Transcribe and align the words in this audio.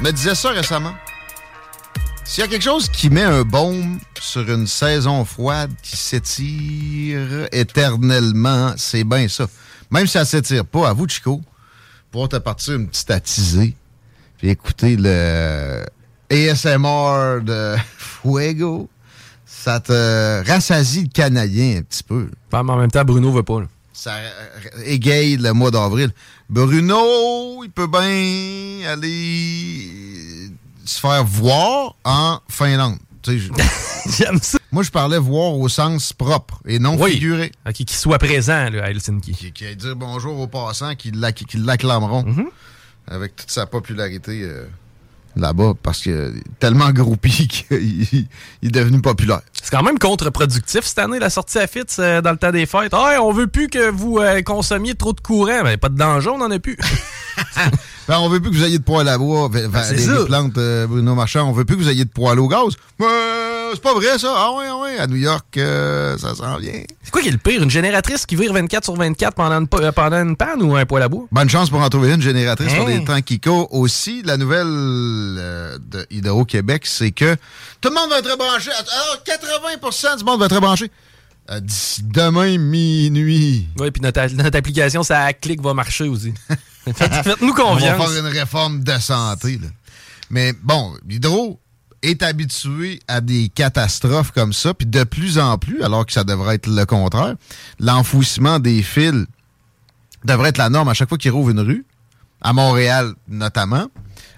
Me 0.00 0.10
disait 0.10 0.34
ça 0.34 0.50
récemment. 0.50 0.94
S'il 2.24 2.42
y 2.42 2.46
a 2.46 2.48
quelque 2.48 2.62
chose 2.62 2.88
qui 2.88 3.10
met 3.10 3.22
un 3.22 3.42
baume 3.42 3.98
sur 4.18 4.50
une 4.50 4.66
saison 4.66 5.24
froide 5.24 5.70
qui 5.82 5.96
s'étire 5.96 7.48
éternellement, 7.52 8.72
c'est 8.76 9.04
bien 9.04 9.28
ça. 9.28 9.46
Même 9.90 10.06
si 10.06 10.16
elle 10.16 10.26
s'étire 10.26 10.64
pas, 10.64 10.88
à 10.88 10.92
vous, 10.94 11.06
Chico, 11.06 11.42
pour 12.10 12.28
te 12.28 12.36
partir 12.36 12.74
une 12.74 12.88
petite 12.88 13.10
attisée, 13.10 13.74
puis 14.38 14.48
écouter 14.48 14.96
le 14.98 15.84
ASMR 16.30 17.42
de 17.42 17.76
Fuego, 17.98 18.88
ça 19.44 19.80
te 19.80 20.48
rassasie 20.48 21.02
le 21.02 21.08
canadien 21.08 21.78
un 21.78 21.82
petit 21.82 22.02
peu. 22.02 22.30
mais 22.52 22.58
en 22.58 22.76
même 22.76 22.90
temps, 22.90 23.04
Bruno 23.04 23.30
veut 23.30 23.42
pas. 23.42 23.62
Ça 23.94 24.16
égaye 24.84 25.36
le 25.36 25.52
mois 25.52 25.70
d'avril. 25.70 26.10
Bruno, 26.50 27.62
il 27.62 27.70
peut 27.70 27.86
bien 27.86 28.90
aller 28.90 30.50
se 30.84 31.00
faire 31.00 31.24
voir 31.24 31.94
en 32.04 32.40
Finlande. 32.50 32.98
J'aime 33.26 34.38
ça. 34.42 34.58
Moi, 34.70 34.82
je 34.82 34.90
parlais 34.90 35.16
voir 35.18 35.54
au 35.56 35.68
sens 35.68 36.12
propre 36.12 36.60
et 36.66 36.78
non 36.78 37.02
figuré. 37.02 37.52
Qu'il 37.72 37.88
soit 37.88 38.18
présent 38.18 38.68
là, 38.68 38.84
à 38.84 38.90
Helsinki. 38.90 39.32
Qui, 39.32 39.52
qui 39.52 39.76
dire 39.76 39.96
bonjour 39.96 40.38
aux 40.40 40.46
passants 40.46 40.94
qui 40.94 41.10
l'acclameront 41.12 42.24
Mm-hmm. 42.24 42.46
avec 43.06 43.36
toute 43.36 43.50
sa 43.50 43.66
popularité 43.66 44.42
euh, 44.42 44.66
là-bas 45.36 45.74
parce 45.82 46.02
que 46.02 46.32
tellement 46.58 46.90
groupi 46.90 47.48
qu'il 47.68 48.26
est 48.62 48.70
devenu 48.70 49.00
populaire. 49.00 49.40
C'est 49.52 49.70
quand 49.70 49.82
même 49.82 49.98
contre-productif 49.98 50.84
cette 50.84 50.98
année, 50.98 51.18
la 51.18 51.30
sortie 51.30 51.58
à 51.58 51.66
Fitz 51.66 51.96
euh, 51.98 52.20
dans 52.20 52.32
le 52.32 52.36
temps 52.36 52.52
des 52.52 52.66
fêtes. 52.66 52.92
Ah, 52.92 53.18
on 53.22 53.32
veut 53.32 53.46
plus 53.46 53.68
que 53.68 53.90
vous 53.90 54.18
euh, 54.18 54.42
consommiez 54.42 54.94
trop 54.94 55.12
de 55.12 55.20
courant. 55.20 55.62
Mais 55.64 55.76
pas 55.76 55.88
de 55.88 55.96
danger, 55.96 56.28
on 56.30 56.38
n'en 56.38 56.50
a 56.50 56.58
plus. 56.58 56.78
Ben, 58.08 58.18
on 58.18 58.28
veut 58.28 58.38
plus 58.40 58.50
que 58.50 58.56
vous 58.56 58.64
ayez 58.64 58.78
de 58.78 58.82
poêle 58.84 59.08
à 59.08 59.16
bois, 59.16 59.48
Ben, 59.48 59.70
ça. 59.72 60.24
plantes 60.26 60.58
euh, 60.58 60.86
Bruno 60.86 61.14
Marchand. 61.14 61.48
On 61.48 61.52
veut 61.52 61.64
plus 61.64 61.76
que 61.76 61.82
vous 61.82 61.88
ayez 61.88 62.04
de 62.04 62.10
poêle 62.10 62.38
au 62.38 62.48
gaz. 62.48 62.74
Euh, 63.00 63.70
c'est 63.72 63.82
pas 63.82 63.94
vrai, 63.94 64.18
ça. 64.18 64.32
Ah 64.36 64.52
ouais, 64.56 64.66
ah 64.68 64.76
ouais. 64.76 64.98
À 64.98 65.06
New 65.06 65.16
York, 65.16 65.46
euh, 65.56 66.16
ça 66.18 66.34
s'en 66.34 66.58
vient. 66.58 66.82
C'est 67.02 67.10
quoi 67.10 67.22
qui 67.22 67.28
est 67.28 67.32
le 67.32 67.38
pire? 67.38 67.62
Une 67.62 67.70
génératrice 67.70 68.26
qui 68.26 68.36
vire 68.36 68.52
24 68.52 68.84
sur 68.84 68.94
24 68.94 69.34
pendant 69.34 69.58
une, 69.60 69.66
pendant 69.92 70.16
une 70.22 70.36
panne 70.36 70.62
ou 70.62 70.76
un 70.76 70.84
poêle 70.84 71.02
à 71.04 71.08
bois? 71.08 71.24
Bonne 71.32 71.48
chance 71.48 71.70
pour 71.70 71.80
en 71.80 71.88
trouver 71.88 72.12
une 72.12 72.20
génératrice 72.22 72.72
Hein? 72.72 72.76
pour 72.76 72.86
des 72.86 73.02
temps 73.04 73.20
qui 73.22 73.40
courent. 73.40 73.72
Aussi, 73.74 74.22
la 74.22 74.36
nouvelle 74.36 74.66
euh, 74.68 75.78
de 75.90 76.06
Hydro-Québec, 76.10 76.82
c'est 76.86 77.10
que 77.10 77.34
tout 77.80 77.88
le 77.88 77.94
monde 77.94 78.10
va 78.10 78.18
être 78.18 78.36
branché. 78.36 78.70
Alors, 78.70 79.22
80% 79.82 80.18
du 80.18 80.24
monde 80.24 80.40
va 80.40 80.46
être 80.46 80.60
branché. 80.60 80.90
Euh, 81.50 81.60
demain 82.02 82.56
minuit. 82.58 83.66
Oui, 83.78 83.90
puis 83.90 84.00
notre, 84.02 84.26
notre 84.34 84.56
application, 84.58 85.02
ça 85.02 85.32
clique, 85.32 85.62
va 85.62 85.74
marcher 85.74 86.08
aussi. 86.08 86.32
Faites- 86.92 87.22
Faites-nous 87.22 87.52
On 87.52 87.54
va 87.54 87.62
confiance. 87.62 88.10
faire 88.12 88.20
une 88.24 88.26
réforme 88.32 88.84
de 88.84 88.98
santé. 88.98 89.60
Mais 90.30 90.52
bon, 90.62 90.94
l'hydro 91.06 91.60
est 92.02 92.22
habitué 92.22 93.00
à 93.08 93.20
des 93.20 93.48
catastrophes 93.48 94.30
comme 94.32 94.52
ça, 94.52 94.74
puis 94.74 94.86
de 94.86 95.04
plus 95.04 95.38
en 95.38 95.56
plus, 95.58 95.82
alors 95.82 96.04
que 96.04 96.12
ça 96.12 96.24
devrait 96.24 96.56
être 96.56 96.66
le 96.68 96.84
contraire, 96.84 97.34
l'enfouissement 97.80 98.58
des 98.58 98.82
fils 98.82 99.24
devrait 100.24 100.50
être 100.50 100.58
la 100.58 100.68
norme 100.68 100.88
à 100.88 100.94
chaque 100.94 101.08
fois 101.08 101.18
qu'il 101.18 101.30
rouvre 101.30 101.50
une 101.50 101.60
rue, 101.60 101.84
à 102.42 102.52
Montréal 102.52 103.14
notamment. 103.28 103.86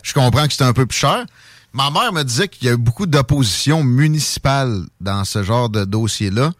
Je 0.03 0.13
comprends 0.13 0.47
que 0.47 0.53
c'est 0.53 0.63
un 0.65 0.73
peu 0.73 0.87
plus 0.87 0.99
cher. 0.99 1.25
Ma 1.73 1.91
mère 1.91 2.13
me 2.13 2.23
disait 2.23 2.47
qu'il 2.49 2.67
y 2.69 2.71
a 2.71 2.75
eu 2.75 2.79
beaucoup 2.79 3.07
d'opposition 3.07 3.83
municipale 3.83 4.83
dans 5.01 5.25
ce 5.25 5.43
genre 5.43 5.69
de 5.69 5.85
dossier-là. 5.85 6.53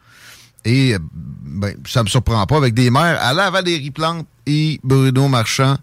Et 0.67 0.95
euh, 0.95 0.99
ben, 1.03 1.75
ça 1.89 2.03
me 2.03 2.09
surprend 2.09 2.45
pas 2.47 2.57
avec 2.59 2.75
des 2.75 2.91
maires 2.91 3.19
à 3.23 3.33
la 3.33 3.49
Valérie 3.51 3.91
Plante 3.93 4.27
et 4.47 4.79
Bruno 4.85 5.29
Marchand 5.29 5.77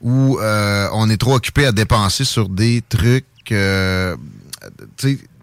où 0.00 0.38
euh, 0.40 0.88
on 0.94 1.10
est 1.10 1.18
trop 1.18 1.34
occupé 1.34 1.66
à 1.66 1.72
dépenser 1.72 2.24
sur 2.24 2.48
des 2.48 2.82
trucs 2.88 3.26
euh, 3.52 4.16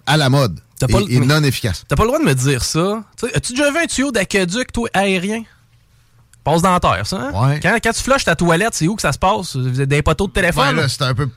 à 0.06 0.18
la 0.18 0.30
mode 0.30 0.60
et, 0.88 0.92
le- 1.00 1.12
et 1.12 1.20
mais- 1.20 1.26
non 1.28 1.44
efficaces. 1.44 1.84
T'as 1.88 1.96
pas 1.96 2.04
le 2.04 2.10
droit 2.10 2.20
de 2.20 2.26
me 2.26 2.34
dire 2.34 2.64
ça. 2.64 3.04
As-tu 3.36 3.54
déjà 3.54 3.72
vu 3.72 3.78
un 3.78 3.86
tuyau 3.86 4.12
d'aqueduc, 4.12 4.72
toi, 4.72 4.90
aérien? 4.94 5.44
Passe 6.52 6.62
dans 6.62 6.72
la 6.72 6.80
terre, 6.80 7.06
ça, 7.06 7.18
hein? 7.18 7.32
Ouais. 7.48 7.60
Quand, 7.62 7.78
quand 7.84 7.92
tu 7.92 8.02
flushes 8.02 8.24
ta 8.24 8.36
toilette, 8.36 8.70
c'est 8.74 8.88
où 8.88 8.96
que 8.96 9.02
ça 9.02 9.12
se 9.12 9.20
passe? 9.20 9.58
Des 9.58 10.02
poteaux 10.02 10.28
de 10.28 10.32
téléphone? 10.32 10.76
Ouais, 10.76 10.82
là, 10.84 10.88
c'est 10.88 11.02
un 11.02 11.14
peu. 11.14 11.28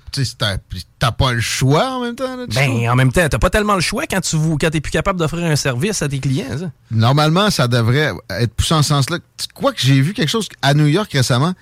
T'as 0.98 1.10
pas 1.10 1.32
le 1.32 1.40
choix 1.40 1.96
en 1.96 2.00
même 2.00 2.14
temps. 2.14 2.36
Là? 2.36 2.44
Ben, 2.54 2.88
en 2.90 2.94
même 2.94 3.10
temps, 3.10 3.26
t'as 3.28 3.38
pas 3.38 3.50
tellement 3.50 3.74
le 3.74 3.80
choix 3.80 4.04
quand 4.06 4.20
tu 4.20 4.36
quand 4.36 4.70
t'es 4.70 4.80
plus 4.80 4.90
capable 4.92 5.18
d'offrir 5.18 5.44
un 5.50 5.56
service 5.56 6.00
à 6.02 6.08
tes 6.08 6.20
clients, 6.20 6.58
ça. 6.58 6.70
Normalement, 6.92 7.50
ça 7.50 7.66
devrait 7.68 8.12
être 8.30 8.54
poussé 8.54 8.74
en 8.74 8.82
ce 8.82 8.90
sens-là. 8.90 9.18
Quoi 9.54 9.72
que 9.72 9.80
j'ai 9.80 10.00
vu 10.00 10.12
quelque 10.12 10.28
chose 10.28 10.48
à 10.62 10.74
New 10.74 10.86
York 10.86 11.10
récemment, 11.12 11.54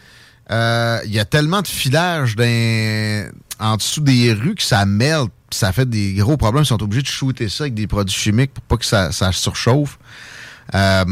euh, 0.51 0.99
il 1.07 1.13
y 1.13 1.19
a 1.21 1.25
tellement 1.25 1.63
de 1.63 1.69
filage 1.69 2.37
dans- 2.37 3.31
en 3.61 3.77
dessous 3.77 4.01
des 4.03 4.33
rues 4.33 4.55
que 4.57 4.63
ça 4.63 4.85
mêle, 4.87 5.25
ça 5.51 5.73
fait 5.73 5.89
des 5.89 6.13
gros 6.15 6.37
problèmes. 6.37 6.65
Ils 6.65 6.67
sont 6.67 6.83
obligés 6.83 7.03
de 7.03 7.07
shooter 7.09 7.49
ça 7.49 7.65
avec 7.65 7.75
des 7.75 7.87
produits 7.87 8.15
chimiques 8.15 8.53
pour 8.53 8.65
pas 8.65 8.77
que 8.77 8.85
ça, 8.85 9.11
ça 9.13 9.33
surchauffe. 9.33 9.99
Euh, 10.75 11.05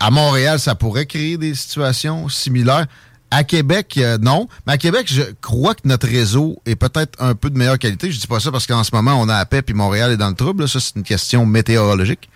à 0.00 0.10
Montréal, 0.10 0.58
ça 0.58 0.74
pourrait 0.74 1.06
créer 1.06 1.36
des 1.36 1.54
situations 1.54 2.28
similaires. 2.28 2.86
À 3.30 3.44
Québec, 3.44 3.94
euh, 3.98 4.16
non. 4.18 4.48
Mais 4.66 4.74
à 4.74 4.78
Québec, 4.78 5.06
je 5.10 5.22
crois 5.42 5.74
que 5.74 5.86
notre 5.86 6.06
réseau 6.06 6.62
est 6.64 6.76
peut-être 6.76 7.22
un 7.22 7.34
peu 7.34 7.50
de 7.50 7.58
meilleure 7.58 7.78
qualité. 7.78 8.10
Je 8.10 8.18
dis 8.18 8.26
pas 8.26 8.40
ça 8.40 8.50
parce 8.50 8.66
qu'en 8.66 8.82
ce 8.84 8.90
moment, 8.94 9.20
on 9.20 9.28
a 9.28 9.36
la 9.36 9.44
paix 9.44 9.60
puis 9.60 9.74
Montréal 9.74 10.12
est 10.12 10.16
dans 10.16 10.30
le 10.30 10.34
trouble. 10.34 10.62
là. 10.62 10.68
Ça, 10.68 10.80
c'est 10.80 10.96
une 10.96 11.02
question 11.02 11.44
météorologique. 11.44 12.30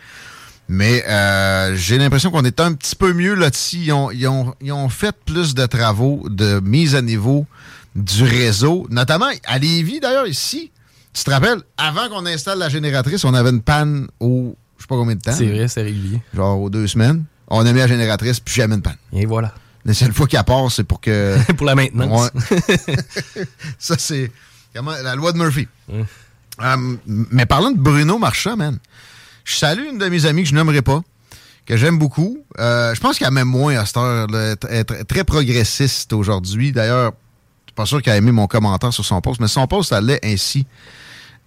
Mais 0.68 1.04
euh, 1.08 1.74
j'ai 1.76 1.98
l'impression 1.98 2.30
qu'on 2.30 2.44
est 2.44 2.60
un 2.60 2.74
petit 2.74 2.94
peu 2.94 3.12
mieux 3.14 3.34
là-dessus. 3.34 3.78
Ils 3.78 3.92
ont, 3.92 4.10
ils, 4.10 4.28
ont, 4.28 4.54
ils 4.60 4.72
ont 4.72 4.88
fait 4.88 5.14
plus 5.24 5.54
de 5.54 5.64
travaux 5.66 6.24
de 6.28 6.60
mise 6.60 6.94
à 6.94 7.02
niveau 7.02 7.46
du 7.96 8.24
réseau, 8.24 8.86
notamment 8.90 9.26
à 9.44 9.58
Lévis, 9.58 10.00
d'ailleurs, 10.00 10.26
ici. 10.26 10.70
Tu 11.12 11.24
te 11.24 11.30
rappelles, 11.30 11.60
avant 11.76 12.08
qu'on 12.08 12.24
installe 12.26 12.58
la 12.58 12.68
génératrice, 12.70 13.24
on 13.24 13.34
avait 13.34 13.50
une 13.50 13.60
panne 13.60 14.08
au, 14.18 14.56
je 14.78 14.82
sais 14.82 14.88
pas 14.88 14.96
combien 14.96 15.14
de 15.14 15.20
temps. 15.20 15.32
C'est 15.32 15.46
vrai, 15.46 15.68
c'est 15.68 15.82
régulier. 15.82 16.20
Genre 16.34 16.58
aux 16.60 16.70
deux 16.70 16.86
semaines. 16.86 17.24
On 17.54 17.66
a 17.66 17.72
mis 17.72 17.78
la 17.80 17.86
génératrice, 17.86 18.40
puis 18.40 18.54
jamais 18.54 18.74
une 18.76 18.82
panne. 18.82 18.96
Et 19.12 19.26
voilà. 19.26 19.52
La 19.84 19.94
seule 19.94 20.12
fois 20.12 20.26
qu'elle 20.26 20.42
part, 20.44 20.70
c'est 20.70 20.84
pour 20.84 21.00
que... 21.00 21.36
Pour 21.56 21.66
la 21.66 21.74
maintenance. 21.74 22.30
Ça, 23.78 23.96
c'est 23.98 24.30
comment, 24.74 24.92
la 25.02 25.14
loi 25.14 25.32
de 25.32 25.38
Murphy. 25.38 25.68
Euh, 25.90 26.76
mais 27.06 27.46
parlant 27.46 27.70
de 27.70 27.78
Bruno 27.78 28.18
Marchand, 28.18 28.56
man, 28.56 28.78
je 29.44 29.54
salue 29.54 29.86
une 29.90 29.98
de 29.98 30.08
mes 30.08 30.24
amies 30.26 30.42
que 30.44 30.48
je 30.48 30.54
nommerai 30.54 30.82
pas, 30.82 31.02
que 31.66 31.76
j'aime 31.76 31.98
beaucoup. 31.98 32.38
Euh, 32.58 32.94
je 32.94 33.00
pense 33.00 33.18
qu'elle 33.18 33.30
m'aime 33.32 33.48
moins 33.48 33.76
à 33.76 33.84
cette 33.86 33.96
heure. 33.96 34.26
là. 34.28 34.54
Elle 34.70 34.76
est 34.76 34.88
tr- 34.90 35.04
très 35.04 35.24
progressiste 35.24 36.12
aujourd'hui. 36.12 36.72
D'ailleurs, 36.72 37.12
je 37.66 37.70
suis 37.70 37.74
pas 37.74 37.86
sûr 37.86 38.00
qu'elle 38.02 38.14
a 38.14 38.16
aimé 38.18 38.32
mon 38.32 38.46
commentaire 38.46 38.92
sur 38.92 39.04
son 39.04 39.20
post, 39.20 39.40
mais 39.40 39.48
son 39.48 39.66
post 39.66 39.92
allait 39.92 40.20
ainsi. 40.24 40.66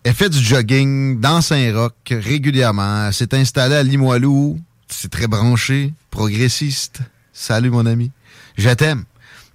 Elle 0.03 0.13
fait 0.13 0.29
du 0.29 0.39
jogging 0.39 1.19
dans 1.19 1.41
Saint-Roch 1.41 1.93
régulièrement. 2.11 3.07
Elle 3.07 3.13
s'est 3.13 3.33
installée 3.33 3.75
à 3.75 3.83
Limoilou. 3.83 4.59
C'est 4.97 5.11
très 5.11 5.27
branché, 5.27 5.93
progressiste. 6.09 7.01
Salut, 7.33 7.69
mon 7.69 7.85
ami. 7.85 8.11
Je 8.57 8.69
t'aime. 8.69 9.03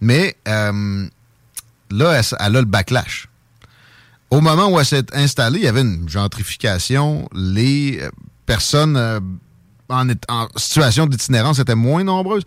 Mais 0.03 0.37
euh, 0.47 1.07
là, 1.91 2.21
elle, 2.21 2.37
a 2.39 2.49
le 2.51 2.65
backlash. 2.65 3.27
Au 4.31 4.43
moment 4.43 4.69
où 4.69 4.79
elle 4.79 4.85
s'est 4.85 5.15
installée, 5.15 5.61
il 5.61 5.65
y 5.65 5.69
avait 5.69 5.81
une 5.81 6.07
gentrification. 6.07 7.27
Les 7.33 8.01
euh, 8.03 8.11
personnes 8.45 8.99
euh, 8.99 9.19
en, 9.89 10.09
situation 10.57 11.07
d'itinérance 11.07 11.59
était 11.59 11.75
moins 11.75 12.05
nombreuse. 12.05 12.43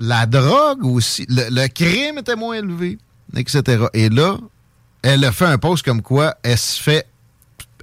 La 0.00 0.24
drogue 0.24 0.86
aussi, 0.86 1.26
le, 1.28 1.50
le 1.50 1.68
crime 1.68 2.18
était 2.18 2.36
moins 2.36 2.54
élevé, 2.54 2.96
etc. 3.36 3.84
Et 3.92 4.08
là, 4.08 4.38
elle 5.02 5.24
a 5.26 5.30
fait 5.30 5.44
un 5.44 5.58
post 5.58 5.84
comme 5.84 6.00
quoi 6.00 6.36
elle 6.42 6.58
se 6.58 6.82
fait, 6.82 7.06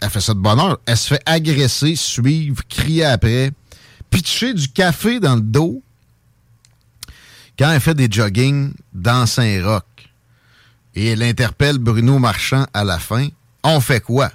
elle 0.02 0.10
fait 0.10 0.20
ça 0.20 0.34
de 0.34 0.40
bonheur, 0.40 0.80
elle 0.88 0.98
se 0.98 1.10
fait 1.10 1.22
agresser, 1.28 1.96
suivre, 1.96 2.64
crier 2.68 3.06
après, 3.06 3.52
pitcher 4.10 4.54
du 4.54 4.68
café 4.68 5.20
dans 5.20 5.36
le 5.36 5.42
dos 5.42 5.82
quand 7.58 7.72
elle 7.72 7.82
fait 7.82 7.94
des 7.94 8.10
jogging 8.10 8.74
dans 8.94 9.26
Saint-Roch. 9.26 9.84
Et 10.96 11.08
elle 11.08 11.24
interpelle 11.24 11.78
Bruno 11.78 12.18
Marchand 12.20 12.66
à 12.74 12.84
la 12.84 13.00
fin. 13.00 13.28
On 13.64 13.80
fait 13.80 14.02
quoi? 14.02 14.32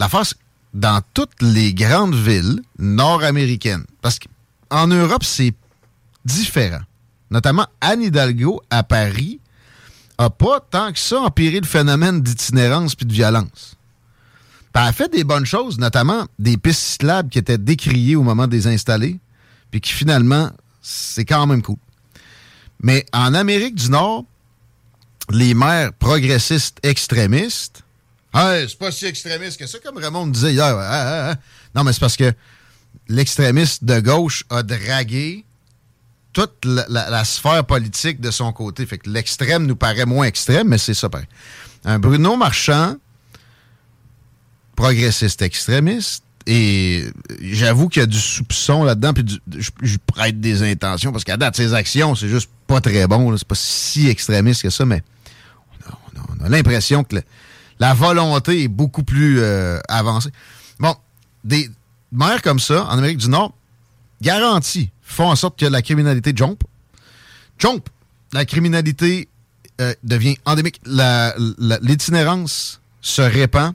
La 0.00 0.08
face 0.08 0.34
dans 0.74 1.02
toutes 1.14 1.40
les 1.42 1.74
grandes 1.74 2.14
villes 2.14 2.62
nord-américaines, 2.78 3.84
parce 4.00 4.18
qu'en 4.18 4.86
Europe, 4.86 5.22
c'est 5.22 5.54
différent. 6.24 6.80
Notamment 7.30 7.66
Anne 7.80 8.02
Hidalgo 8.02 8.62
à 8.70 8.82
Paris 8.82 9.38
a 10.18 10.30
pas 10.30 10.60
tant 10.60 10.92
que 10.92 10.98
ça 10.98 11.20
empiré 11.20 11.60
le 11.60 11.66
phénomène 11.66 12.20
d'itinérance 12.20 12.94
puis 12.94 13.06
de 13.06 13.12
violence. 13.12 13.76
Elle 14.80 14.88
a 14.88 14.92
fait 14.92 15.12
des 15.12 15.24
bonnes 15.24 15.46
choses, 15.46 15.78
notamment 15.78 16.26
des 16.38 16.56
pistes 16.56 16.80
cyclables 16.82 17.28
qui 17.28 17.38
étaient 17.38 17.58
décriées 17.58 18.16
au 18.16 18.22
moment 18.22 18.46
de 18.46 18.52
les 18.52 18.66
installer, 18.66 19.18
puis 19.70 19.80
qui 19.80 19.92
finalement, 19.92 20.50
c'est 20.80 21.24
quand 21.24 21.46
même 21.46 21.62
cool. 21.62 21.76
Mais 22.82 23.06
en 23.12 23.34
Amérique 23.34 23.76
du 23.76 23.90
Nord, 23.90 24.24
les 25.30 25.54
maires 25.54 25.92
progressistes 25.92 26.78
extrémistes, 26.82 27.84
hey, 28.34 28.68
c'est 28.68 28.78
pas 28.78 28.90
si 28.90 29.06
extrémiste 29.06 29.58
que 29.58 29.66
ça, 29.66 29.78
comme 29.78 29.98
Raymond 29.98 30.26
disait 30.26 30.52
hier. 30.52 30.64
Ah, 30.64 30.88
ah, 30.90 31.30
ah. 31.32 31.36
Non, 31.74 31.84
mais 31.84 31.92
c'est 31.92 32.00
parce 32.00 32.16
que 32.16 32.32
l'extrémiste 33.08 33.84
de 33.84 34.00
gauche 34.00 34.44
a 34.50 34.62
dragué 34.62 35.44
toute 36.32 36.64
la, 36.64 37.24
sphère 37.24 37.64
politique 37.64 38.20
de 38.20 38.30
son 38.30 38.52
côté. 38.52 38.86
Fait 38.86 38.98
que 38.98 39.10
l'extrême 39.10 39.66
nous 39.66 39.76
paraît 39.76 40.06
moins 40.06 40.26
extrême, 40.26 40.68
mais 40.68 40.78
c'est 40.78 40.94
ça. 40.94 41.08
Un 41.84 41.98
Bruno 41.98 42.36
Marchand, 42.36 42.96
progressiste 44.82 45.42
extrémiste, 45.42 46.24
et 46.44 47.04
j'avoue 47.40 47.88
qu'il 47.88 48.00
y 48.00 48.02
a 48.02 48.06
du 48.06 48.18
soupçon 48.18 48.82
là-dedans, 48.82 49.12
puis 49.14 49.40
je, 49.56 49.96
prête 50.04 50.40
des 50.40 50.64
intentions, 50.64 51.12
parce 51.12 51.22
qu'à 51.22 51.36
date, 51.36 51.54
ses 51.54 51.72
actions, 51.72 52.16
c'est 52.16 52.28
juste 52.28 52.50
pas 52.66 52.80
très 52.80 53.06
bon, 53.06 53.36
c'est 53.36 53.46
pas 53.46 53.54
si 53.54 54.08
extrémiste 54.08 54.62
que 54.62 54.70
ça, 54.70 54.84
mais 54.84 55.04
on 56.40 56.44
a, 56.44 56.48
l'impression 56.48 57.04
que 57.04 57.14
la 57.78 57.94
volonté 57.94 58.64
est 58.64 58.68
beaucoup 58.68 59.04
plus 59.04 59.38
euh, 59.38 59.78
avancée. 59.88 60.30
Bon, 60.80 60.96
des 61.44 61.70
maires 62.10 62.42
comme 62.42 62.58
ça, 62.58 62.84
en 62.86 62.98
Amérique 62.98 63.18
du 63.18 63.28
Nord, 63.28 63.54
garantis 64.20 64.90
font 65.00 65.30
en 65.30 65.36
sorte 65.36 65.60
que 65.60 65.66
la 65.66 65.80
criminalité 65.80 66.32
jump. 66.34 66.64
Jump, 67.56 67.88
la 68.32 68.44
criminalité 68.44 69.28
euh, 69.80 69.94
devient 70.02 70.38
endémique, 70.44 70.80
l'itinérance 70.84 72.80
se 73.00 73.22
répand. 73.22 73.74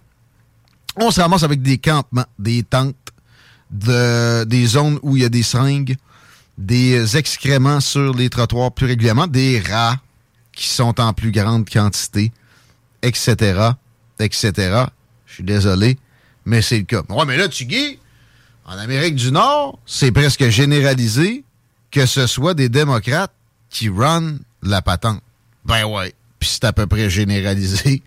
On 0.99 1.11
se 1.11 1.21
ramasse 1.21 1.43
avec 1.43 1.61
des 1.61 1.77
campements, 1.77 2.25
des 2.39 2.63
tentes, 2.63 2.95
de, 3.69 4.43
des 4.45 4.65
zones 4.65 4.99
où 5.03 5.15
il 5.15 5.23
y 5.23 5.25
a 5.25 5.29
des 5.29 5.43
seringues, 5.43 5.95
des 6.57 7.17
excréments 7.17 7.79
sur 7.79 8.13
les 8.13 8.29
trottoirs 8.29 8.71
plus 8.71 8.87
régulièrement, 8.87 9.27
des 9.27 9.59
rats 9.59 9.97
qui 10.53 10.69
sont 10.69 10.99
en 10.99 11.13
plus 11.13 11.31
grande 11.31 11.69
quantité, 11.69 12.31
etc., 13.03 13.71
etc. 14.19 14.51
Je 15.27 15.33
suis 15.33 15.43
désolé, 15.43 15.99
mais 16.45 16.63
c'est 16.63 16.79
le 16.79 16.85
cas. 16.85 17.03
Ouais, 17.09 17.25
mais 17.25 17.37
là, 17.37 17.47
tu 17.47 17.65
guis, 17.65 17.99
en 18.65 18.77
Amérique 18.77 19.15
du 19.15 19.31
Nord, 19.31 19.77
c'est 19.85 20.11
presque 20.11 20.49
généralisé 20.49 21.43
que 21.91 22.05
ce 22.05 22.25
soit 22.25 22.55
des 22.55 22.69
démocrates 22.69 23.33
qui 23.69 23.89
run 23.89 24.37
la 24.63 24.81
patente. 24.81 25.21
Ben 25.63 25.85
ouais. 25.85 26.13
Puis 26.39 26.49
c'est 26.49 26.63
à 26.63 26.73
peu 26.73 26.87
près 26.87 27.09
généralisé 27.09 28.01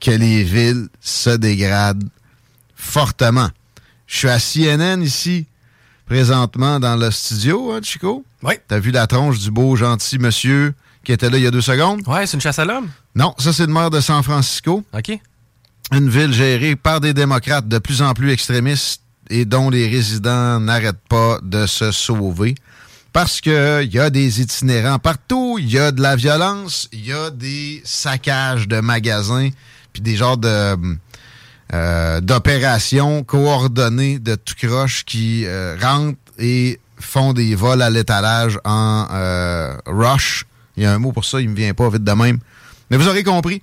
que 0.00 0.10
les 0.10 0.42
villes 0.42 0.88
se 1.00 1.30
dégradent 1.30 2.08
fortement. 2.80 3.48
Je 4.06 4.16
suis 4.16 4.28
à 4.28 4.38
CNN 4.38 5.02
ici, 5.02 5.46
présentement 6.06 6.80
dans 6.80 6.96
le 6.96 7.10
studio, 7.10 7.72
hein, 7.72 7.80
Chico? 7.82 8.24
Oui. 8.42 8.54
T'as 8.66 8.78
vu 8.78 8.90
la 8.90 9.06
tronche 9.06 9.38
du 9.38 9.50
beau, 9.50 9.76
gentil 9.76 10.18
monsieur 10.18 10.74
qui 11.04 11.12
était 11.12 11.30
là 11.30 11.38
il 11.38 11.44
y 11.44 11.46
a 11.46 11.50
deux 11.50 11.60
secondes? 11.60 12.02
Ouais, 12.06 12.26
c'est 12.26 12.36
une 12.36 12.40
chasse 12.40 12.58
à 12.58 12.64
l'homme? 12.64 12.88
Non, 13.14 13.34
ça 13.38 13.52
c'est 13.52 13.66
le 13.66 13.72
maire 13.72 13.90
de 13.90 14.00
San 14.00 14.22
Francisco. 14.22 14.84
OK. 14.92 15.18
Une 15.92 16.08
ville 16.08 16.32
gérée 16.32 16.76
par 16.76 17.00
des 17.00 17.14
démocrates 17.14 17.68
de 17.68 17.78
plus 17.78 18.02
en 18.02 18.12
plus 18.14 18.30
extrémistes 18.30 19.02
et 19.28 19.44
dont 19.44 19.70
les 19.70 19.88
résidents 19.88 20.60
n'arrêtent 20.60 21.08
pas 21.08 21.38
de 21.42 21.66
se 21.66 21.90
sauver. 21.90 22.54
Parce 23.12 23.40
qu'il 23.40 23.90
y 23.92 23.98
a 23.98 24.10
des 24.10 24.40
itinérants 24.40 24.98
partout, 25.00 25.56
il 25.58 25.70
y 25.70 25.78
a 25.78 25.90
de 25.90 26.00
la 26.00 26.14
violence, 26.14 26.88
il 26.92 27.06
y 27.06 27.12
a 27.12 27.30
des 27.30 27.82
saccages 27.84 28.68
de 28.68 28.80
magasins, 28.80 29.50
puis 29.92 30.02
des 30.02 30.16
genres 30.16 30.36
de 30.36 30.76
euh, 31.72 32.20
d'opérations 32.20 33.22
coordonnées 33.22 34.18
de 34.18 34.34
tout 34.34 34.54
croche 34.60 35.04
qui 35.04 35.44
euh, 35.46 35.76
rentrent 35.80 36.18
et 36.38 36.80
font 36.98 37.32
des 37.32 37.54
vols 37.54 37.82
à 37.82 37.90
l'étalage 37.90 38.58
en 38.64 39.06
euh, 39.12 39.76
rush. 39.86 40.46
Il 40.76 40.82
y 40.82 40.86
a 40.86 40.92
un 40.92 40.98
mot 40.98 41.12
pour 41.12 41.24
ça, 41.24 41.40
il 41.40 41.48
me 41.48 41.54
vient 41.54 41.74
pas 41.74 41.88
vite 41.88 42.04
de 42.04 42.12
même. 42.12 42.38
Mais 42.90 42.96
vous 42.96 43.08
aurez 43.08 43.22
compris, 43.22 43.62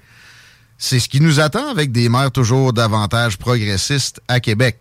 c'est 0.77 0.99
ce 0.99 1.09
qui 1.09 1.19
nous 1.19 1.39
attend 1.39 1.67
avec 1.69 1.91
des 1.91 2.09
maires 2.09 2.31
toujours 2.31 2.73
davantage 2.73 3.37
progressistes 3.37 4.21
à 4.27 4.39
Québec 4.39 4.79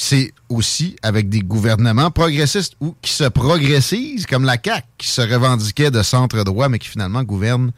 c'est 0.00 0.32
aussi 0.48 0.96
avec 1.02 1.28
des 1.28 1.40
gouvernements 1.40 2.10
progressistes 2.10 2.74
ou 2.80 2.94
qui 3.02 3.12
se 3.12 3.24
progressisent, 3.24 4.26
comme 4.26 4.44
la 4.44 4.56
CAQ, 4.62 4.86
qui 4.98 5.08
se 5.08 5.20
revendiquait 5.20 5.90
de 5.90 6.02
centre-droit, 6.02 6.68
mais 6.68 6.78
qui 6.78 6.88
finalement 6.88 7.22
gouverne 7.22 7.72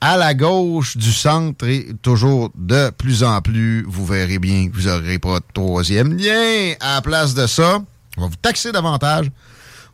à 0.00 0.16
la 0.16 0.34
gauche 0.34 0.96
du 0.96 1.12
centre 1.12 1.66
et 1.66 1.88
toujours 2.00 2.50
de 2.54 2.90
plus 2.90 3.22
en 3.22 3.40
plus, 3.42 3.84
vous 3.86 4.06
verrez 4.06 4.38
bien 4.38 4.68
que 4.68 4.74
vous 4.74 4.88
n'aurez 4.88 5.18
pas 5.18 5.40
de 5.40 5.44
troisième 5.52 6.16
lien. 6.16 6.74
À 6.80 6.94
la 6.96 7.02
place 7.02 7.34
de 7.34 7.46
ça, 7.46 7.82
on 8.16 8.22
va 8.22 8.26
vous 8.28 8.36
taxer 8.36 8.72
davantage. 8.72 9.30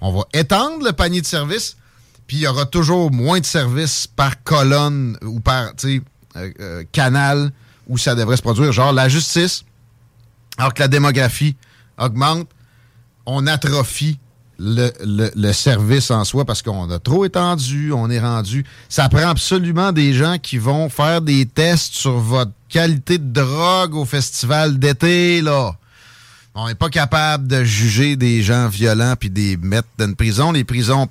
On 0.01 0.13
va 0.13 0.25
étendre 0.33 0.85
le 0.85 0.93
panier 0.93 1.21
de 1.21 1.27
services, 1.27 1.77
puis 2.27 2.37
il 2.37 2.41
y 2.41 2.47
aura 2.47 2.67
toujours 2.67 3.11
moins 3.11 3.41
de 3.41 3.47
services 3.47 4.07
par 4.07 4.43
colonne 4.45 5.19
ou 5.23 5.41
par 5.41 5.73
euh, 5.85 6.01
euh, 6.37 6.85
canal 6.93 7.51
où 7.89 7.99
ça 7.99 8.15
devrait 8.15 8.37
se 8.37 8.43
produire. 8.43 8.73
Genre 8.73 8.93
la 8.93 9.09
justice, 9.09 9.65
alors 10.59 10.73
que 10.73 10.83
la 10.83 10.89
démographie 10.89 11.57
augmente, 11.99 12.49
on 13.25 13.47
atrophie 13.47 14.19
le, 14.59 15.53
service 15.53 16.11
en 16.11 16.25
soi 16.25 16.45
parce 16.45 16.63
qu'on 16.63 16.91
a 16.91 16.99
trop 16.99 17.25
étendu, 17.25 17.93
on 17.93 18.11
est 18.11 18.21
rendu. 18.21 18.65
Ça 18.89 19.09
prend 19.09 19.29
absolument 19.29 19.93
des 19.93 20.13
gens 20.13 20.39
qui 20.39 20.59
vont 20.59 20.89
faire 20.89 21.21
des 21.21 21.47
tests 21.47 21.95
sur 21.95 22.19
votre 22.19 22.53
qualité 22.69 23.19
de 23.19 23.33
drogue 23.33 23.95
au 23.95 24.05
festival 24.05 24.79
d'été, 24.79 25.41
là. 25.41 25.73
On 26.55 26.69
n'est 26.69 26.75
pas 26.75 26.89
capable 26.89 27.47
de 27.49 27.65
juger 27.65 28.17
des 28.17 28.43
gens 28.43 28.69
violents 28.69 29.15
puis 29.19 29.29
des 29.29 29.59
mettre 29.59 29.89
dans 29.99 30.07
une 30.07 30.17
prison. 30.17 30.53
Les 30.53 30.65
prisons, 30.65 31.07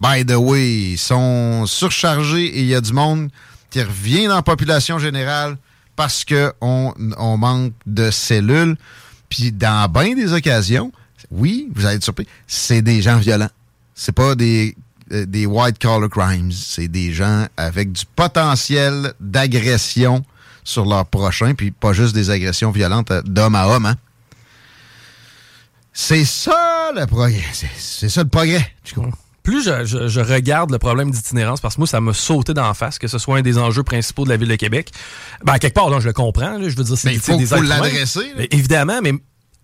by 0.00 0.24
the 0.24 0.36
way, 0.36 0.94
sont 0.96 1.66
surchargées 1.66 2.46
et 2.46 2.60
il 2.60 2.66
y 2.66 2.76
a 2.76 2.80
du 2.80 2.92
monde 2.92 3.28
qui 3.70 3.82
revient 3.82 4.28
dans 4.28 4.36
la 4.36 4.42
population 4.42 5.00
générale 5.00 5.56
parce 5.96 6.24
qu'on 6.24 6.94
on 7.18 7.36
manque 7.36 7.72
de 7.86 8.12
cellules. 8.12 8.76
Puis 9.28 9.50
dans 9.50 9.90
bien 9.90 10.14
des 10.14 10.32
occasions, 10.32 10.92
oui, 11.30 11.68
vous 11.74 11.86
allez 11.86 11.96
être 11.96 12.04
surpris, 12.04 12.26
c'est 12.46 12.82
des 12.82 13.02
gens 13.02 13.18
violents. 13.18 13.50
C'est 13.94 14.12
pas 14.12 14.34
des, 14.34 14.76
euh, 15.12 15.26
des 15.26 15.46
white 15.46 15.78
collar 15.78 16.08
crimes. 16.08 16.50
C'est 16.52 16.88
des 16.88 17.12
gens 17.12 17.46
avec 17.56 17.92
du 17.92 18.04
potentiel 18.16 19.12
d'agression 19.20 20.24
sur 20.64 20.86
leur 20.86 21.06
prochain, 21.06 21.54
puis 21.54 21.70
pas 21.70 21.92
juste 21.92 22.14
des 22.14 22.30
agressions 22.30 22.70
violentes 22.70 23.10
euh, 23.10 23.22
d'homme 23.22 23.54
à 23.54 23.68
homme. 23.68 23.86
Hein. 23.86 23.96
C'est 25.92 26.24
ça 26.24 26.90
le 26.94 27.06
progrès. 27.06 27.44
C'est 27.76 28.08
ça 28.08 28.22
le 28.22 28.28
progrès. 28.28 28.66
Tu 28.82 28.94
comprends? 28.94 29.18
plus 29.44 29.62
je, 29.62 30.20
regarde 30.20 30.72
le 30.72 30.78
problème 30.78 31.10
d'itinérance, 31.10 31.60
parce 31.60 31.74
que 31.74 31.80
moi, 31.82 31.86
ça 31.86 32.00
m'a 32.00 32.14
sauté 32.14 32.54
d'en 32.54 32.72
face, 32.72 32.98
que 32.98 33.06
ce 33.06 33.18
soit 33.18 33.36
un 33.36 33.42
des 33.42 33.58
enjeux 33.58 33.82
principaux 33.82 34.24
de 34.24 34.30
la 34.30 34.38
ville 34.38 34.48
de 34.48 34.56
Québec. 34.56 34.90
Ben, 35.44 35.52
à 35.52 35.58
quelque 35.58 35.74
part, 35.74 35.90
là, 35.90 36.00
je 36.00 36.06
le 36.06 36.14
comprends. 36.14 36.58
je 36.60 36.74
veux 36.74 36.82
dire, 36.82 36.96
c'est 36.96 37.12
il 37.12 37.20
faut, 37.20 37.36
des 37.36 37.46
faut 37.46 37.60
l'adresser. 37.60 38.32
Évidemment, 38.50 39.00
mais 39.02 39.12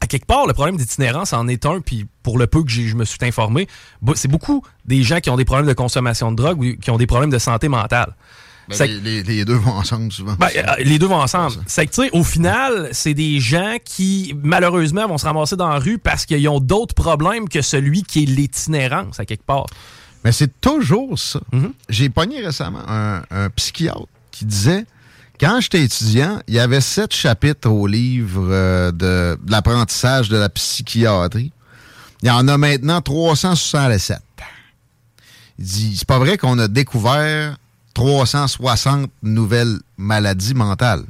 à 0.01 0.07
quelque 0.07 0.27
part, 0.27 0.47
le 0.47 0.55
problème 0.55 0.77
d'itinérance 0.77 1.33
en 1.33 1.47
est 1.49 1.67
un, 1.67 1.81
puis 1.81 2.07
pour 2.23 2.39
le 2.39 2.47
peu 2.47 2.63
que 2.63 2.71
je 2.71 2.95
me 2.95 3.05
suis 3.05 3.19
informé, 3.23 3.69
c'est 4.15 4.29
beaucoup 4.29 4.65
des 4.87 5.03
gens 5.03 5.21
qui 5.21 5.31
ont 5.31 5.37
des 5.37 5.45
problèmes 5.45 5.69
de 5.69 5.75
consommation 5.75 6.31
de 6.33 6.37
drogue 6.37 6.61
ou 6.61 6.77
qui 6.81 6.91
ont 6.91 6.97
des 6.97 7.07
problèmes 7.07 7.31
de 7.31 7.39
santé 7.39 7.69
mentale. 7.69 8.15
Ben, 8.79 8.89
les, 9.03 9.45
deux 9.45 9.55
vont 9.55 9.73
ensemble 9.73 10.13
souvent. 10.13 10.35
Ben, 10.39 10.49
euh, 10.57 10.63
les 10.79 10.99
deux 10.99 11.07
vont 11.07 11.21
ensemble. 11.21 11.57
C'est 11.67 11.87
que, 11.87 11.91
tu 11.93 12.03
sais, 12.03 12.11
au 12.13 12.23
final, 12.23 12.89
c'est 12.93 13.15
des 13.15 13.41
gens 13.41 13.77
qui, 13.85 14.35
malheureusement, 14.43 15.09
vont 15.09 15.19
se 15.19 15.25
ramasser 15.25 15.57
dans 15.57 15.69
la 15.69 15.79
rue 15.79 15.99
parce 15.99 16.25
qu'ils 16.25 16.49
ont 16.49 16.61
d'autres 16.61 16.95
problèmes 16.95 17.49
que 17.49 17.63
celui 17.63 18.05
qui 18.05 18.23
est 18.23 18.27
l'itinérance, 18.27 19.19
à 19.19 19.25
quelque 19.25 19.45
part. 19.45 19.67
Mais 20.25 20.33
c'est 20.33 20.61
toujours 20.61 21.19
ça. 21.19 21.41
Mm-hmm. 21.53 21.73
J'ai 21.89 22.09
pogné 22.11 22.41
récemment 22.41 22.83
un, 22.87 23.51
psychiatre 23.57 24.07
qui 24.31 24.45
disait 24.45 24.85
Quand 25.41 25.59
j'étais 25.63 25.85
étudiant, 25.85 26.39
il 26.49 26.55
y 26.55 26.59
avait 26.59 26.83
sept 26.83 27.15
chapitres 27.15 27.71
au 27.71 27.87
livre 27.87 28.47
euh, 28.51 28.93
de, 28.93 29.39
de 29.43 29.51
l'apprentissage 29.51 30.29
de 30.29 30.37
la 30.37 30.51
psychiatrie. 30.51 31.51
Il 32.23 32.29
y 32.29 32.31
en 32.31 32.47
a 32.47 32.59
maintenant 32.59 33.01
367. 33.01 34.19
Il 35.59 35.65
dit, 35.65 35.97
c'est 35.97 36.07
pas 36.07 36.19
vrai 36.19 36.37
qu'on 36.37 36.59
a 36.59 36.69
découvert 36.69 37.57
360 37.95 39.11
nouvelles 39.23 39.79
maladies 39.97 40.53
mentales. 40.53 41.05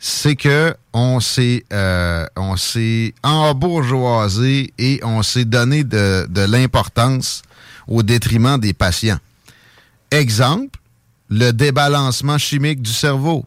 C'est 0.00 0.34
que 0.34 0.74
on 0.92 1.20
s'est 1.20 1.64
euh, 1.72 2.26
on 2.36 2.56
s'est 2.56 3.14
embourgeoisé 3.22 4.74
et 4.78 4.98
on 5.04 5.22
s'est 5.22 5.44
donné 5.44 5.84
de, 5.84 6.26
de 6.28 6.40
l'importance 6.40 7.42
au 7.86 8.02
détriment 8.02 8.58
des 8.58 8.72
patients. 8.72 9.18
Exemple, 10.10 10.80
le 11.32 11.50
débalancement 11.50 12.36
chimique 12.36 12.82
du 12.82 12.92
cerveau. 12.92 13.46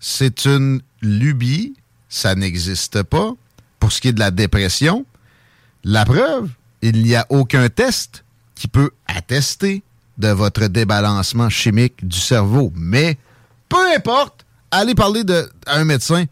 C'est 0.00 0.44
une 0.44 0.80
lubie, 1.00 1.74
ça 2.08 2.34
n'existe 2.34 3.04
pas. 3.04 3.32
Pour 3.78 3.92
ce 3.92 4.00
qui 4.00 4.08
est 4.08 4.12
de 4.12 4.18
la 4.18 4.32
dépression, 4.32 5.06
la 5.84 6.04
preuve, 6.04 6.48
il 6.82 7.00
n'y 7.04 7.14
a 7.14 7.26
aucun 7.28 7.68
test 7.68 8.24
qui 8.56 8.66
peut 8.66 8.90
attester 9.06 9.84
de 10.18 10.28
votre 10.28 10.66
débalancement 10.66 11.48
chimique 11.48 12.06
du 12.06 12.18
cerveau. 12.18 12.72
Mais 12.74 13.16
peu 13.68 13.94
importe, 13.94 14.44
allez 14.72 14.96
parler 14.96 15.22
à 15.66 15.76
un 15.76 15.84
médecin 15.84 16.24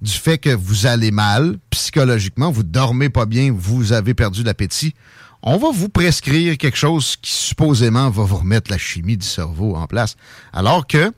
du 0.00 0.12
fait 0.12 0.38
que 0.38 0.54
vous 0.54 0.86
allez 0.86 1.10
mal 1.10 1.58
psychologiquement, 1.68 2.50
vous 2.50 2.62
dormez 2.62 3.10
pas 3.10 3.26
bien, 3.26 3.54
vous 3.54 3.92
avez 3.92 4.14
perdu 4.14 4.42
l'appétit. 4.44 4.94
On 5.42 5.58
va 5.58 5.68
vous 5.72 5.88
prescrire 5.88 6.56
quelque 6.58 6.76
chose 6.76 7.16
qui 7.16 7.30
supposément 7.30 8.10
va 8.10 8.24
vous 8.24 8.36
remettre 8.36 8.70
la 8.70 8.78
chimie 8.78 9.16
du 9.16 9.26
cerveau 9.26 9.76
en 9.76 9.86
place. 9.86 10.16
Alors 10.52 10.86
que 10.86 11.12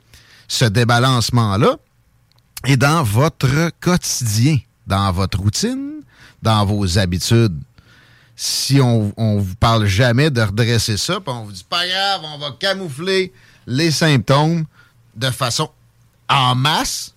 ce 0.48 0.64
débalancement-là 0.64 1.76
est 2.64 2.76
dans 2.76 3.02
votre 3.02 3.70
quotidien, 3.80 4.58
dans 4.86 5.12
votre 5.12 5.38
routine, 5.38 6.02
dans 6.42 6.64
vos 6.64 6.98
habitudes 6.98 7.58
si 8.40 8.80
on, 8.80 9.12
on 9.16 9.38
vous 9.38 9.56
parle 9.56 9.86
jamais 9.86 10.30
de 10.30 10.40
redresser 10.40 10.96
ça, 10.96 11.18
puis 11.18 11.34
on 11.34 11.42
vous 11.42 11.50
dit 11.50 11.66
pas 11.68 11.84
grave, 11.88 12.20
on 12.22 12.38
va 12.38 12.52
camoufler 12.52 13.32
les 13.66 13.90
symptômes 13.90 14.64
de 15.16 15.28
façon 15.32 15.68
en 16.28 16.54
masse, 16.54 17.14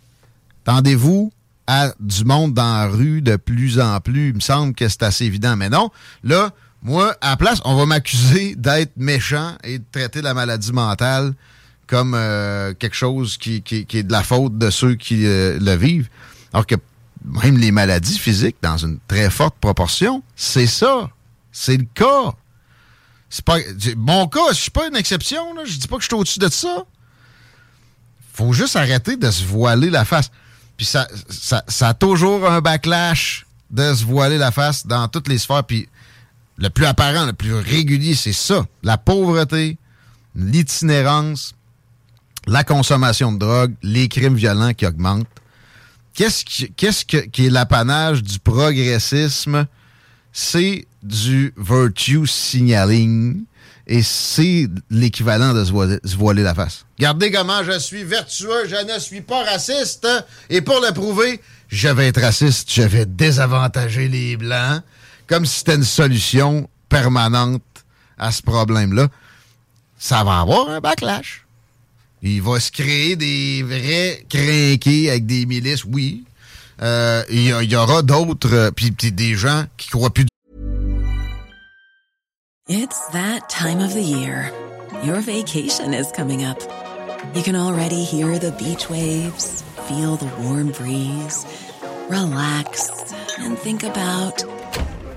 tendez-vous 0.64 1.32
à 1.68 1.94
du 2.00 2.26
monde 2.26 2.56
dans 2.56 2.64
la 2.64 2.88
rue 2.88 3.22
de 3.22 3.36
plus 3.36 3.80
en 3.80 4.00
plus. 4.00 4.30
Il 4.30 4.36
me 4.36 4.40
semble 4.40 4.74
que 4.74 4.90
c'est 4.90 5.04
assez 5.04 5.26
évident. 5.26 5.56
Mais 5.56 5.70
non, 5.70 5.92
là, 6.24 6.52
moi, 6.84 7.16
à 7.22 7.32
la 7.32 7.38
place, 7.38 7.62
on 7.64 7.76
va 7.76 7.86
m'accuser 7.86 8.56
d'être 8.56 8.94
méchant 8.98 9.56
et 9.64 9.80
de 9.80 9.84
traiter 9.92 10.22
la 10.22 10.34
maladie 10.34 10.74
mentale 10.74 11.34
comme 11.86 12.14
euh, 12.16 12.74
quelque 12.74 12.96
chose 12.96 13.38
qui, 13.38 13.64
est 13.68 14.04
de 14.04 14.12
la 14.12 14.24
faute 14.24 14.58
de 14.58 14.70
ceux 14.70 14.96
qui 14.96 15.26
euh, 15.26 15.60
le 15.60 15.76
vivent. 15.76 16.10
Alors 16.54 16.66
que 16.66 16.76
même 17.26 17.58
les 17.58 17.72
maladies 17.72 18.18
physiques, 18.18 18.56
dans 18.62 18.78
une 18.78 18.98
très 19.08 19.30
forte 19.30 19.56
proportion, 19.60 20.24
c'est 20.36 20.68
ça. 20.68 21.10
C'est 21.52 21.78
le 21.78 21.86
cas. 21.94 22.34
C'est 23.30 23.46
pas. 23.46 23.58
Mon 23.98 24.28
cas, 24.28 24.50
je 24.50 24.56
suis 24.56 24.72
pas 24.72 24.88
une 24.88 24.96
exception, 24.96 25.54
là. 25.54 25.64
Je 25.66 25.78
dis 25.78 25.88
pas 25.88 25.98
que 25.98 26.02
je 26.02 26.08
suis 26.08 26.16
au-dessus 26.16 26.40
de 26.40 26.50
ça. 26.50 26.84
Faut 28.34 28.54
juste 28.54 28.76
arrêter 28.76 29.18
de 29.18 29.30
se 29.30 29.44
voiler 29.44 29.90
la 29.90 30.06
face. 30.06 30.32
Puis 30.78 30.86
ça, 30.86 31.08
ça, 31.30 31.64
ça 31.68 31.90
a 31.90 31.94
toujours 31.94 32.50
un 32.50 32.62
backlash 32.62 33.46
de 33.70 33.94
se 33.94 34.04
voiler 34.04 34.38
la 34.38 34.52
face 34.52 34.88
dans 34.88 35.08
toutes 35.08 35.28
les 35.28 35.38
sphères. 35.38 35.64
Puis 35.64 35.88
le 36.62 36.70
plus 36.70 36.86
apparent, 36.86 37.26
le 37.26 37.34
plus 37.34 37.56
régulier, 37.56 38.14
c'est 38.14 38.34
ça. 38.34 38.64
La 38.84 38.98
pauvreté, 38.98 39.78
l'itinérance, 40.36 41.56
la 42.48 42.64
consommation 42.64 43.32
de 43.32 43.40
drogue, 43.40 43.74
les 43.82 44.08
crimes 44.08 44.36
violents 44.36 44.74
qui 44.74 44.86
augmentent. 44.86 45.28
Qu'est-ce 46.14 46.46
qui, 46.46 47.46
est 47.46 47.50
l'apanage 47.50 48.22
du 48.22 48.38
progressisme? 48.38 49.66
C'est 50.34 50.86
du 51.02 51.54
virtue 51.58 52.28
signaling 52.28 53.44
et 53.88 54.04
c'est 54.04 54.68
l'équivalent 54.92 55.54
de 55.54 55.66
se 55.66 55.72
voiler, 55.72 56.00
se 56.04 56.44
la 56.44 56.54
face. 56.54 56.86
Regardez 57.00 57.32
comment 57.32 57.64
je 57.64 57.80
suis 57.80 58.04
vertueux, 58.04 58.68
je 58.68 58.94
ne 58.94 59.00
suis 59.00 59.22
pas 59.22 59.44
raciste. 59.44 60.08
Et 60.52 60.62
pour 60.62 60.80
le 60.80 60.94
prouver, 60.94 61.42
je 61.70 61.88
vais 61.88 62.10
être 62.10 62.22
raciste, 62.22 62.72
je 62.72 62.84
vais 62.84 63.08
désavantager 63.08 64.08
les 64.08 64.38
Blancs, 64.38 64.84
comme 65.32 65.46
si 65.46 65.60
c'était 65.60 65.76
une 65.76 65.84
solution 65.86 66.70
permanente 66.90 67.64
à 68.18 68.34
ce 68.34 68.42
problème-là. 68.42 69.08
Ça 69.98 70.26
va 70.26 70.42
avoir 70.42 70.68
un 70.70 70.82
backlash. 70.82 71.46
Il 72.22 72.42
va 72.42 72.60
se 72.60 72.70
créer 72.70 73.16
des 73.16 73.64
vrais 73.64 74.26
crinqués 74.30 75.10
avec 75.10 75.26
des 75.26 75.46
milices, 75.46 75.86
oui. 75.86 76.26
Euh, 76.82 77.24
il 77.30 77.44
y, 77.44 77.48
y, 77.48 77.76
aura 77.78 78.02
d'autres, 78.02 78.54
euh, 78.54 78.72
puis 78.72 78.92
des 78.92 79.36
gens 79.36 79.64
qui 79.78 79.90
croient 79.90 80.10
plus. 80.10 80.26
It's 82.68 83.00
that 83.14 83.48
time 83.48 83.80
of 83.80 83.94
the 83.94 84.04
year. 84.04 84.52
Your 85.04 85.22
vacation 85.22 85.94
is 85.94 86.12
coming 86.14 86.44
up. 86.44 86.60
You 87.34 87.42
can 87.42 87.56
already 87.56 88.04
hear 88.04 88.38
the 88.38 88.52
beach 88.58 88.90
waves, 88.90 89.64
feel 89.88 90.18
the 90.18 90.30
warm 90.42 90.72
breeze, 90.72 91.46
relax, 92.10 92.92
and 93.40 93.58
think 93.58 93.84
about 93.84 94.44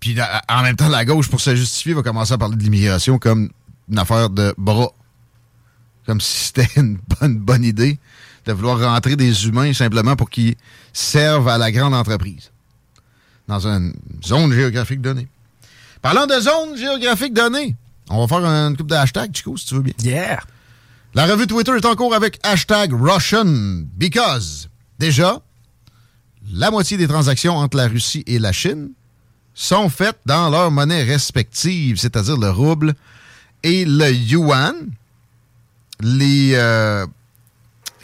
Puis 0.00 0.16
en 0.48 0.62
même 0.62 0.76
temps, 0.76 0.88
la 0.88 1.04
gauche, 1.04 1.28
pour 1.28 1.40
se 1.40 1.54
justifier, 1.54 1.92
va 1.94 2.02
commencer 2.02 2.32
à 2.32 2.38
parler 2.38 2.56
de 2.56 2.62
l'immigration 2.62 3.18
comme 3.18 3.50
une 3.90 3.98
affaire 3.98 4.30
de 4.30 4.54
bras. 4.56 4.92
Comme 6.06 6.20
si 6.20 6.46
c'était 6.46 6.68
une 6.76 6.98
bonne, 7.20 7.38
bonne 7.38 7.64
idée 7.64 7.98
de 8.46 8.52
vouloir 8.52 8.80
rentrer 8.80 9.16
des 9.16 9.46
humains 9.46 9.72
simplement 9.74 10.16
pour 10.16 10.30
qu'ils 10.30 10.56
servent 10.92 11.48
à 11.48 11.58
la 11.58 11.70
grande 11.70 11.94
entreprise. 11.94 12.50
Dans 13.46 13.66
une 13.66 13.92
zone 14.24 14.52
géographique 14.52 15.02
donnée. 15.02 15.28
Parlant 16.00 16.26
de 16.26 16.40
zone 16.40 16.76
géographique 16.78 17.34
donnée, 17.34 17.76
on 18.08 18.24
va 18.24 18.28
faire 18.28 18.44
une 18.44 18.76
coupe 18.76 18.88
de 18.88 18.94
hashtag, 18.94 19.34
Chico, 19.34 19.56
si 19.56 19.66
tu 19.66 19.74
veux 19.74 19.82
bien. 19.82 19.92
Yeah! 20.02 20.40
La 21.12 21.26
revue 21.26 21.46
Twitter 21.46 21.72
est 21.76 21.84
en 21.84 21.94
cours 21.94 22.14
avec 22.14 22.38
hashtag 22.42 22.92
Russian 22.92 23.84
because, 23.96 24.70
déjà, 24.98 25.42
la 26.52 26.70
moitié 26.70 26.96
des 26.96 27.06
transactions 27.06 27.56
entre 27.56 27.76
la 27.76 27.88
Russie 27.88 28.24
et 28.26 28.38
la 28.38 28.52
Chine 28.52 28.90
sont 29.60 29.90
faites 29.90 30.18
dans 30.24 30.48
leur 30.48 30.70
monnaie 30.70 31.02
respective, 31.02 31.98
c'est-à-dire 31.98 32.38
le 32.38 32.50
rouble 32.50 32.94
et 33.62 33.84
le 33.84 34.10
yuan. 34.10 34.74
Les 36.00 36.52
euh, 36.54 37.06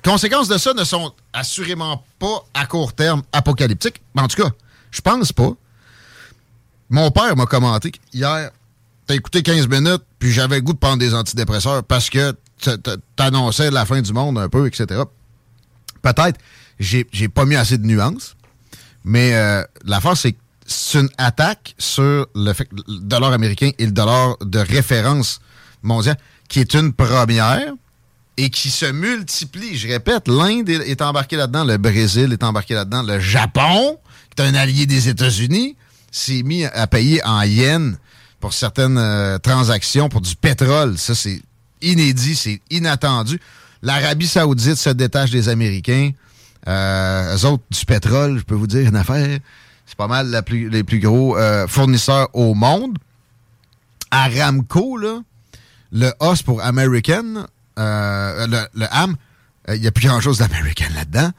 conséquences 0.04 0.48
de 0.48 0.58
ça 0.58 0.74
ne 0.74 0.84
sont 0.84 1.14
assurément 1.32 2.04
pas 2.18 2.44
à 2.52 2.66
court 2.66 2.92
terme 2.92 3.22
apocalyptiques. 3.32 4.02
Mais 4.14 4.20
en 4.20 4.28
tout 4.28 4.42
cas, 4.42 4.50
je 4.90 5.00
pense 5.00 5.32
pas. 5.32 5.52
Mon 6.90 7.10
père 7.10 7.34
m'a 7.36 7.46
commenté 7.46 7.90
hier, 8.12 8.50
t'as 9.06 9.14
écouté 9.14 9.42
15 9.42 9.66
minutes, 9.68 10.02
puis 10.18 10.32
j'avais 10.32 10.60
goût 10.60 10.74
de 10.74 10.78
prendre 10.78 10.98
des 10.98 11.14
antidépresseurs 11.14 11.82
parce 11.84 12.10
que 12.10 12.36
t'annonçais 13.16 13.70
la 13.70 13.86
fin 13.86 14.02
du 14.02 14.12
monde 14.12 14.38
un 14.38 14.50
peu, 14.50 14.66
etc. 14.66 15.00
Peut-être, 16.02 16.38
j'ai 16.78 17.28
pas 17.28 17.46
mis 17.46 17.56
assez 17.56 17.78
de 17.78 17.86
nuances, 17.86 18.36
mais 19.04 19.34
euh, 19.34 19.64
l'affaire, 19.86 20.18
c'est 20.18 20.32
que 20.32 20.38
c'est 20.66 20.98
une 20.98 21.08
attaque 21.18 21.74
sur 21.78 22.26
le, 22.34 22.52
fait, 22.52 22.68
le 22.72 23.00
dollar 23.00 23.32
américain 23.32 23.70
et 23.78 23.86
le 23.86 23.92
dollar 23.92 24.36
de 24.40 24.58
référence 24.58 25.40
mondial, 25.82 26.16
qui 26.48 26.60
est 26.60 26.74
une 26.74 26.92
première. 26.92 27.72
et 28.38 28.50
qui 28.50 28.68
se 28.68 28.84
multiplient. 28.84 29.78
Je 29.78 29.88
répète, 29.88 30.28
l'Inde 30.28 30.68
est 30.68 31.00
embarquée 31.00 31.36
là-dedans, 31.36 31.64
le 31.64 31.78
Brésil 31.78 32.32
est 32.34 32.44
embarqué 32.44 32.74
là-dedans, 32.74 33.02
le 33.02 33.18
Japon, 33.18 33.98
qui 34.34 34.42
est 34.42 34.46
un 34.46 34.54
allié 34.54 34.84
des 34.84 35.08
États-Unis, 35.08 35.74
s'est 36.10 36.42
mis 36.42 36.66
à 36.66 36.86
payer 36.86 37.24
en 37.24 37.42
yens 37.42 37.96
pour 38.40 38.52
certaines 38.52 38.98
euh, 38.98 39.38
transactions, 39.38 40.08
pour 40.08 40.20
du 40.20 40.36
pétrole. 40.36 40.98
Ça, 40.98 41.14
c'est 41.14 41.40
inédit, 41.80 42.36
c'est 42.36 42.60
inattendu. 42.70 43.40
L'Arabie 43.82 44.26
saoudite 44.26 44.76
se 44.76 44.90
détache 44.90 45.30
des 45.30 45.48
Américains. 45.48 46.10
Euh, 46.68 47.36
eux 47.36 47.44
autres, 47.46 47.64
du 47.70 47.84
pétrole, 47.84 48.38
je 48.38 48.42
peux 48.42 48.54
vous 48.54 48.66
dire 48.66 48.86
une 48.86 48.96
affaire, 48.96 49.38
c'est 49.86 49.96
pas 49.96 50.08
mal 50.08 50.42
les 50.50 50.84
plus 50.84 50.98
gros 50.98 51.36
euh, 51.36 51.66
fournisseurs 51.66 52.28
au 52.34 52.54
monde. 52.54 52.98
Aramco, 54.10 54.96
le 54.96 56.12
os 56.20 56.42
pour 56.42 56.62
American, 56.62 57.46
euh, 57.78 58.46
le, 58.46 58.66
le 58.74 58.86
AM, 58.90 59.16
il 59.68 59.80
n'y 59.80 59.86
a 59.86 59.92
plus 59.92 60.08
grand-chose 60.08 60.38
d'American 60.38 60.92
là-dedans. 60.94 61.30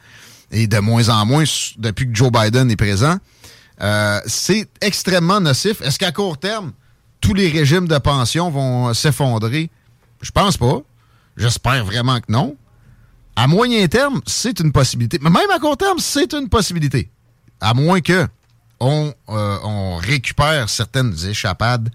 Et 0.51 0.67
de 0.67 0.79
moins 0.79 1.09
en 1.09 1.25
moins, 1.25 1.43
depuis 1.77 2.09
que 2.09 2.15
Joe 2.15 2.31
Biden 2.31 2.71
est 2.71 2.75
présent. 2.77 3.17
c'est 4.25 4.69
extrêmement 4.81 5.41
nocif. 5.41 5.81
Est-ce 5.81 5.99
qu'à 5.99 6.11
court 6.11 6.37
terme, 6.37 6.71
tous 7.19 7.33
les 7.33 7.49
régimes 7.49 7.87
de 7.87 7.97
pension 7.97 8.49
vont 8.49 8.93
s'effondrer? 8.93 9.69
Je 10.21 10.31
pense 10.31 10.57
pas. 10.57 10.79
J'espère 11.35 11.85
vraiment 11.85 12.19
que 12.19 12.31
non. 12.31 12.55
À 13.35 13.47
moyen 13.47 13.87
terme, 13.87 14.21
c'est 14.25 14.59
une 14.59 14.71
possibilité. 14.71 15.19
Mais 15.21 15.29
même 15.29 15.49
à 15.53 15.59
court 15.59 15.77
terme, 15.77 15.99
c'est 15.99 16.33
une 16.33 16.49
possibilité. 16.49 17.09
À 17.61 17.73
moins 17.73 18.01
que 18.01 18.27
on, 18.79 19.13
euh, 19.29 19.95
récupère 19.97 20.69
certaines 20.69 21.13
échappades 21.25 21.89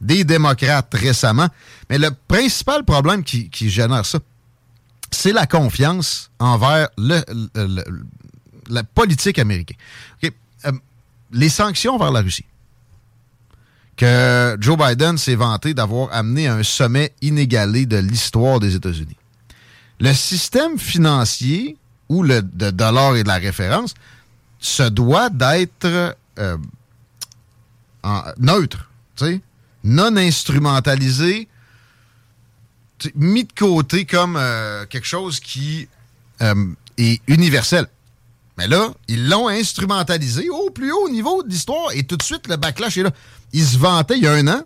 des 0.00 0.24
démocrates 0.24 0.92
récemment. 0.94 1.48
Mais 1.88 1.98
le 1.98 2.10
principal 2.28 2.84
problème 2.84 3.22
qui, 3.22 3.50
génère 3.70 4.04
ça, 4.04 4.18
c'est 5.10 5.32
la 5.32 5.46
confiance 5.46 6.30
envers 6.38 6.88
la 6.96 8.82
politique 8.94 9.38
américaine. 9.38 9.76
Euh, 10.24 10.72
les 11.32 11.48
sanctions 11.48 11.98
vers 11.98 12.10
la 12.10 12.20
Russie 12.20 12.46
que 13.96 14.56
Joe 14.60 14.76
Biden 14.76 15.18
s'est 15.18 15.34
vanté 15.34 15.74
d'avoir 15.74 16.12
amené 16.12 16.48
à 16.48 16.54
un 16.54 16.62
sommet 16.62 17.12
inégalé 17.22 17.86
de 17.86 17.96
l'histoire 17.96 18.60
des 18.60 18.74
États-Unis. 18.74 19.16
Le 20.00 20.12
système 20.12 20.78
financier 20.78 21.76
ou 22.08 22.22
le 22.22 22.42
dollar 22.42 23.16
et 23.16 23.22
de 23.22 23.28
la 23.28 23.36
référence 23.36 23.94
se 24.58 24.82
doit 24.82 25.30
d'être 25.30 26.16
euh, 26.38 26.56
neutre, 28.38 28.90
non 29.84 30.16
instrumentalisé, 30.16 31.48
mis 33.14 33.44
de 33.44 33.52
côté 33.52 34.04
comme 34.06 34.36
euh, 34.36 34.86
quelque 34.86 35.06
chose 35.06 35.40
qui 35.40 35.88
euh, 36.40 36.54
est 36.96 37.20
universel. 37.26 37.86
Mais 38.56 38.68
là, 38.68 38.90
ils 39.08 39.28
l'ont 39.28 39.48
instrumentalisé 39.48 40.48
au 40.48 40.70
plus 40.70 40.92
haut 40.92 41.08
niveau 41.08 41.42
de 41.42 41.48
l'histoire 41.48 41.90
et 41.92 42.04
tout 42.04 42.16
de 42.16 42.22
suite, 42.22 42.46
le 42.46 42.56
backlash 42.56 42.96
est 42.96 43.02
là 43.02 43.10
ils 43.54 43.64
se 43.64 43.78
vantaient 43.78 44.16
il 44.16 44.24
y 44.24 44.26
a 44.26 44.32
un 44.32 44.48
an 44.48 44.62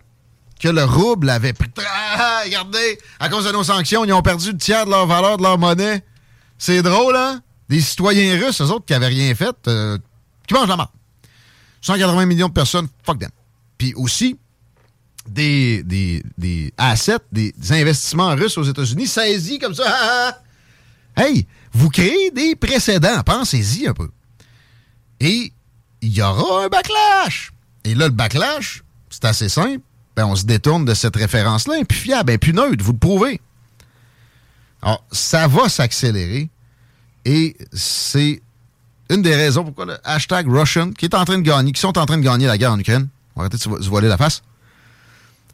que 0.59 0.67
le 0.67 0.83
rouble 0.83 1.29
avait 1.29 1.53
pris. 1.53 1.69
Ah, 1.77 2.41
regardez, 2.43 2.99
à 3.19 3.29
cause 3.29 3.45
de 3.45 3.51
nos 3.51 3.63
sanctions, 3.63 4.03
ils 4.03 4.11
ont 4.11 4.21
perdu 4.21 4.51
le 4.51 4.57
tiers 4.57 4.85
de 4.85 4.91
leur 4.91 5.07
valeur, 5.07 5.37
de 5.37 5.43
leur 5.43 5.57
monnaie. 5.57 6.03
C'est 6.57 6.81
drôle, 6.81 7.15
hein? 7.15 7.41
Des 7.69 7.79
citoyens 7.79 8.37
russes, 8.37 8.59
eux 8.61 8.65
autres, 8.65 8.85
qui 8.85 8.93
n'avaient 8.93 9.07
rien 9.07 9.33
fait, 9.35 9.55
euh, 9.67 9.97
qui 10.47 10.53
mangent 10.55 10.67
la 10.67 10.75
mort. 10.75 10.91
180 11.81 12.25
millions 12.25 12.47
de 12.47 12.53
personnes, 12.53 12.87
fuck 13.03 13.19
them. 13.19 13.31
Puis 13.77 13.93
aussi, 13.95 14.37
des, 15.27 15.83
des, 15.83 16.23
des 16.37 16.73
assets, 16.77 17.19
des, 17.31 17.53
investissements 17.69 18.35
russes 18.35 18.57
aux 18.57 18.63
États-Unis 18.63 19.07
saisis 19.07 19.59
comme 19.59 19.73
ça. 19.73 20.41
Hey, 21.17 21.45
vous 21.73 21.89
créez 21.89 22.31
des 22.31 22.55
précédents, 22.55 23.21
pensez-y 23.25 23.87
un 23.87 23.93
peu. 23.93 24.09
Et 25.19 25.51
il 25.99 26.15
y 26.15 26.21
aura 26.21 26.63
un 26.63 26.69
backlash. 26.69 27.51
Et 27.83 27.93
là, 27.93 28.05
le 28.05 28.13
backlash, 28.13 28.83
c'est 29.09 29.25
assez 29.25 29.49
simple. 29.49 29.81
Ben, 30.15 30.25
on 30.27 30.35
se 30.37 30.45
détourne 30.45 30.85
de 30.85 30.93
cette 30.93 31.17
référence-là, 31.17 31.75
impufiable, 31.81 32.25
ben, 32.25 32.37
plus 32.37 32.53
neutre, 32.53 32.85
vous 32.85 32.93
le 32.93 32.99
prouvez. 32.99 33.41
Alors, 34.81 35.03
ça 35.11 35.47
va 35.47 35.67
s'accélérer 35.67 36.49
et 37.25 37.57
c'est 37.73 38.41
une 39.09 39.21
des 39.21 39.35
raisons 39.35 39.63
pourquoi 39.63 39.85
le 39.85 39.97
hashtag 40.03 40.47
Russian, 40.47 40.91
qui 40.91 41.05
est 41.05 41.15
en 41.15 41.25
train 41.25 41.37
de 41.37 41.43
gagner, 41.43 41.71
qui 41.71 41.81
sont 41.81 41.97
en 41.97 42.05
train 42.05 42.17
de 42.17 42.23
gagner 42.23 42.47
la 42.47 42.57
guerre 42.57 42.71
en 42.71 42.79
Ukraine, 42.79 43.09
on 43.35 43.41
va 43.41 43.45
arrêter 43.45 43.57
de 43.57 43.81
se 43.83 43.89
voiler 43.89 44.07
la 44.07 44.17
face. 44.17 44.41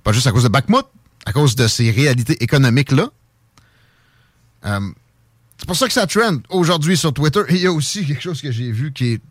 Pas 0.03 0.11
juste 0.11 0.27
à 0.27 0.31
cause 0.31 0.43
de 0.43 0.49
Bakhmut, 0.49 0.85
à 1.25 1.33
cause 1.33 1.55
de 1.55 1.67
ces 1.67 1.89
réalités 1.89 2.41
économiques-là. 2.43 3.09
Euh, 4.65 4.79
c'est 5.57 5.67
pour 5.67 5.75
ça 5.75 5.87
que 5.87 5.93
ça 5.93 6.05
trend 6.05 6.37
aujourd'hui 6.49 6.97
sur 6.97 7.13
Twitter. 7.13 7.41
Et 7.49 7.55
il 7.55 7.61
y 7.61 7.67
a 7.67 7.71
aussi 7.71 8.05
quelque 8.05 8.21
chose 8.21 8.41
que 8.41 8.51
j'ai 8.51 8.71
vu 8.71 8.91
qui 8.91 9.13
est 9.13 9.21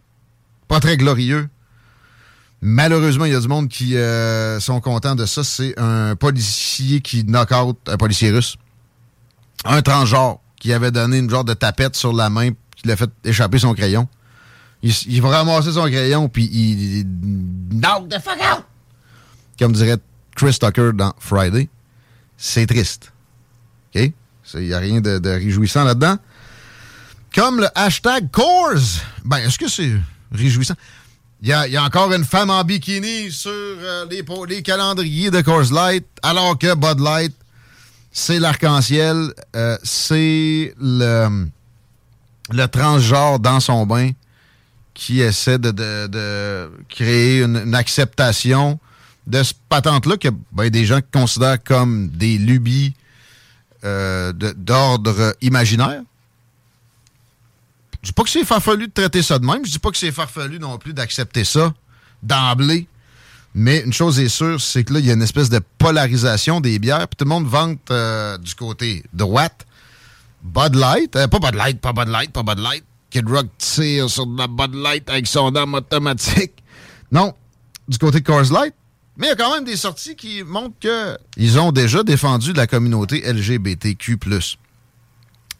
pas 0.69 0.81
très 0.81 0.97
glorieux. 0.97 1.49
Malheureusement, 2.63 3.27
il 3.27 3.33
y 3.33 3.37
a 3.37 3.41
du 3.41 3.49
monde 3.49 3.69
qui 3.69 3.97
euh, 3.97 4.59
sont 4.59 4.81
contents 4.81 5.15
de 5.15 5.27
ça. 5.27 5.45
C'est 5.45 5.79
un 5.79 6.17
policier 6.17 7.01
qui 7.01 7.25
knock 7.25 7.51
out 7.53 7.79
un 7.87 7.97
policier 7.97 8.31
russe. 8.31 8.57
Un 9.65 9.83
transgenre 9.83 10.41
qui 10.64 10.72
avait 10.72 10.90
donné 10.90 11.18
une 11.18 11.29
genre 11.29 11.44
de 11.44 11.53
tapette 11.53 11.94
sur 11.94 12.14
la 12.14 12.31
main 12.31 12.53
qui 12.74 12.88
l'a 12.88 12.96
fait 12.96 13.11
échapper 13.22 13.59
son 13.59 13.74
crayon. 13.74 14.09
Il, 14.83 15.20
va 15.20 15.29
ramasser 15.29 15.72
son 15.72 15.83
crayon 15.83 16.31
puis 16.31 16.44
il, 16.46 17.05
knock 17.70 18.09
the 18.09 18.14
fuck 18.14 18.38
out! 18.40 18.64
Comme 19.59 19.72
dirait 19.72 19.98
Chris 20.35 20.57
Tucker 20.59 20.92
dans 20.94 21.12
Friday. 21.18 21.68
C'est 22.38 22.64
triste. 22.64 23.12
OK? 23.94 24.11
Il 24.55 24.61
n'y 24.61 24.72
a 24.72 24.79
rien 24.79 25.03
de, 25.03 25.18
de 25.18 25.29
réjouissant 25.29 25.85
là-dedans. 25.85 26.16
Comme 27.35 27.61
le 27.61 27.68
hashtag 27.74 28.31
Coors. 28.31 29.03
Ben, 29.22 29.37
est-ce 29.40 29.59
que 29.59 29.68
c'est 29.68 29.92
réjouissant? 30.33 30.77
Il 31.42 31.48
y, 31.48 31.53
a, 31.53 31.85
encore 31.85 32.11
une 32.11 32.24
femme 32.24 32.48
en 32.48 32.64
bikini 32.64 33.31
sur 33.31 33.50
euh, 33.53 34.07
les, 34.48 34.62
calendriers 34.62 35.31
de 35.31 35.42
Coors 35.42 35.70
Light, 35.74 36.07
alors 36.22 36.57
que 36.57 36.74
Bud 36.74 37.00
Light, 37.00 37.35
c'est 38.16 38.38
l'arc-en-ciel, 38.38 39.35
euh, 39.57 39.77
c'est 39.83 40.72
le, 40.81 41.48
transgenre 42.70 43.40
dans 43.40 43.59
son 43.59 43.85
bain 43.87 44.12
qui 44.94 45.20
essaie 45.20 45.59
de, 45.59 46.70
créer 46.88 47.42
une, 47.42 47.74
acceptation 47.74 48.79
de 49.27 49.42
ce 49.42 49.53
patente-là 49.68 50.16
que 50.16 50.29
ben, 50.53 50.70
des 50.70 50.87
gens 50.87 51.00
considèrent 51.12 51.62
comme 51.62 52.09
des 52.09 52.38
lubies 52.38 52.94
euh, 53.85 54.33
d'ordre 54.33 55.35
imaginaire. 55.42 56.03
Je 58.00 58.11
dis 58.11 58.12
pas 58.12 58.22
que 58.22 58.31
c'est 58.31 58.44
farfelu 58.44 58.87
de 58.87 58.92
traiter 58.92 59.22
ça 59.22 59.40
de 59.40 59.44
même. 59.44 59.66
Je 59.66 59.72
dis 59.72 59.79
pas 59.81 59.90
que 59.90 59.96
c'est 59.96 60.12
farfelu 60.12 60.61
non 60.61 60.79
plus 60.79 60.92
d'accepter 60.92 61.42
ça 61.42 61.74
d'emblée. 62.22 62.87
Mais 63.55 63.81
une 63.81 63.93
chose 63.93 64.19
est 64.19 64.29
sûre, 64.29 64.61
c'est 64.61 64.83
que 64.83 64.95
là, 64.95 64.99
il 64.99 65.07
y 65.07 65.11
a 65.11 65.14
une 65.14 65.23
espèce 65.23 65.49
de 65.49 65.61
polarisation 65.79 66.61
des 66.61 66.79
bières. 66.81 67.07
Puis 67.07 67.17
tout 67.17 67.25
le 67.25 67.29
monde 67.29 67.47
vante 67.47 67.90
euh, 67.90 68.37
du 68.38 68.55
côté 68.55 69.05
droite 69.12 69.64
Bud 70.43 70.75
Light. 70.75 71.14
Euh, 71.14 71.29
pas 71.29 71.38
Bud 71.38 71.55
Light, 71.55 71.81
pas 71.81 71.93
Bud 71.93 72.09
Light, 72.09 72.33
pas 72.33 72.43
Bud 72.43 72.59
Light. 72.59 72.85
Kid 73.11 73.29
Rock 73.29 73.47
tire 73.59 74.11
sur 74.11 74.27
de 74.27 74.37
la 74.37 74.49
Bud 74.49 74.75
Light 74.75 75.09
avec 75.09 75.29
son 75.29 75.55
arme 75.55 75.75
automatique. 75.75 76.53
Non, 77.12 77.33
du 77.87 77.97
côté 77.97 78.19
de 78.19 78.25
Coors 78.25 78.53
Light. 78.53 78.75
Mais 79.17 79.29
il 79.29 79.31
y 79.31 79.33
a 79.33 79.37
quand 79.37 79.55
même 79.55 79.64
des 79.64 79.77
sorties 79.77 80.17
qui 80.17 80.43
montrent 80.43 80.77
qu'ils 80.81 81.61
ont 81.61 81.71
déjà 81.71 82.03
défendu 82.03 82.53
la 82.53 82.67
communauté 82.67 83.21
LGBTQ+. 83.21 84.19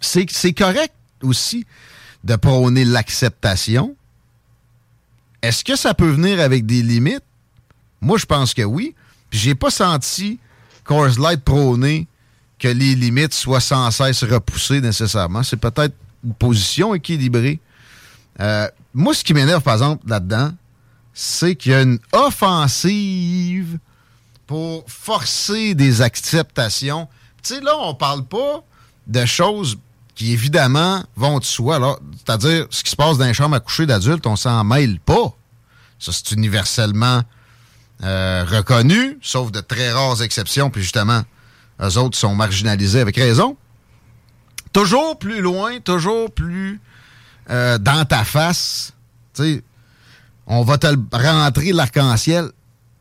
C'est 0.01 0.53
correct 0.53 0.93
aussi 1.23 1.65
de 2.25 2.35
prôner 2.35 2.85
l'acceptation. 2.85 3.95
Est-ce 5.43 5.63
que 5.63 5.77
ça 5.77 5.95
peut 5.95 6.11
venir 6.11 6.41
avec 6.41 6.67
des 6.67 6.83
limites? 6.83 7.23
Moi, 8.05 8.19
je 8.19 8.27
pense 8.27 8.53
que 8.53 8.63
oui. 8.63 8.95
Puis 9.31 9.39
j'ai 9.39 9.55
pas 9.55 9.71
senti 9.71 10.39
Coors 10.85 11.19
Light 11.19 11.43
prôner 11.43 12.07
que 12.59 12.69
les 12.69 12.95
limites 12.95 13.35
soient 13.35 13.61
sans 13.61 13.91
cesse 13.91 14.23
repoussées 14.23 14.81
nécessairement. 14.81 15.43
C'est 15.43 15.57
peut-être 15.57 15.95
une 16.23 16.35
position 16.35 16.95
équilibrée. 16.95 17.61
Euh, 18.41 18.69
moi, 18.93 19.15
ce 19.15 19.25
qui 19.25 19.33
m'énerve, 19.33 19.63
par 19.63 19.75
exemple, 19.75 20.07
là-dedans, 20.07 20.53
c'est 21.15 21.57
qu'il 21.57 21.73
y 21.73 21.75
a 21.75 21.83
une 21.83 21.99
offensive 22.13 23.79
pour 24.47 24.85
forcer 24.87 25.75
des 25.75 26.03
acceptations. 26.03 27.09
Tu 27.43 27.55
sais, 27.55 27.61
là, 27.61 27.73
on 27.79 27.95
parle 27.95 28.25
pas 28.25 28.63
de 29.07 29.25
choses 29.25 29.79
qui 30.15 30.33
évidemment 30.33 31.03
vont 31.17 31.39
de 31.39 31.45
soi. 31.45 31.99
C'est-à-dire, 32.19 32.67
ce 32.71 32.83
qui 32.85 32.91
se 32.91 32.97
passe 32.97 33.17
dans 33.17 33.25
les 33.25 33.35
chambres 33.35 33.57
à 33.57 33.61
coucher 33.61 33.87
d'adultes, 33.87 34.27
on 34.27 34.37
s'en 34.37 34.63
mêle 34.63 35.01
pas. 35.01 35.35
Ça, 35.99 36.13
c'est 36.13 36.33
universellement 36.33 37.23
euh, 38.05 38.45
reconnu, 38.49 39.19
sauf 39.23 39.51
de 39.51 39.61
très 39.61 39.91
rares 39.93 40.23
exceptions, 40.23 40.71
puis 40.71 40.83
justement, 40.83 41.23
eux 41.83 41.99
autres 41.99 42.19
sont 42.19 42.35
marginalisés 42.35 43.01
avec 43.01 43.17
raison. 43.17 43.57
Toujours 44.73 45.19
plus 45.19 45.41
loin, 45.41 45.81
toujours 45.81 46.31
plus 46.31 46.81
euh, 47.51 47.79
dans 47.79 48.05
ta 48.05 48.25
face. 48.25 48.93
sais, 49.33 49.63
on 50.47 50.63
va 50.63 50.79
te 50.79 50.87
rentrer 51.13 51.73
l'arc-en-ciel. 51.73 52.51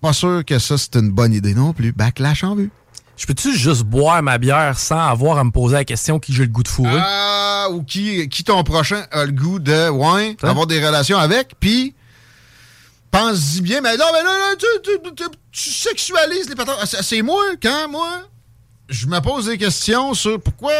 Pas 0.01 0.13
sûr 0.13 0.43
que 0.45 0.59
ça, 0.59 0.77
c'est 0.77 0.95
une 0.95 1.11
bonne 1.11 1.33
idée 1.33 1.53
non 1.55 1.73
plus. 1.73 1.91
Backlash 1.91 2.43
en 2.43 2.55
vue. 2.55 2.71
Je 3.15 3.25
peux-tu 3.25 3.55
juste 3.55 3.83
boire 3.83 4.21
ma 4.23 4.37
bière 4.37 4.77
sans 4.77 4.99
avoir 4.99 5.37
à 5.37 5.43
me 5.43 5.51
poser 5.51 5.75
la 5.75 5.85
question 5.85 6.19
qui 6.19 6.33
j'ai 6.33 6.43
le 6.43 6.49
goût 6.51 6.63
de 6.63 6.67
fourrer? 6.67 6.99
Ah, 6.99 7.67
ou 7.71 7.83
qui, 7.83 8.27
qui 8.27 8.43
ton 8.43 8.63
prochain 8.63 9.03
a 9.11 9.25
le 9.25 9.31
goût 9.31 9.59
de, 9.59 9.89
ouais, 9.89 10.35
Hein? 10.41 10.49
avoir 10.49 10.67
des 10.67 10.83
relations 10.85 11.17
avec, 11.17 11.53
puis 11.59 11.93
pense-y 13.13 13.61
bien, 13.61 13.79
mais 13.79 13.95
non, 13.95 14.05
mais 14.11 14.23
là, 14.23 14.31
là, 14.39 14.55
tu, 15.51 15.69
sexualises 15.69 16.49
les 16.49 16.55
patins. 16.55 16.75
Ah, 16.81 16.85
C'est 16.85 17.03
c'est 17.03 17.21
moi, 17.21 17.43
quand, 17.61 17.87
moi, 17.89 18.23
je 18.89 19.05
me 19.05 19.19
pose 19.19 19.45
des 19.45 19.57
questions 19.57 20.15
sur 20.15 20.41
pourquoi 20.41 20.73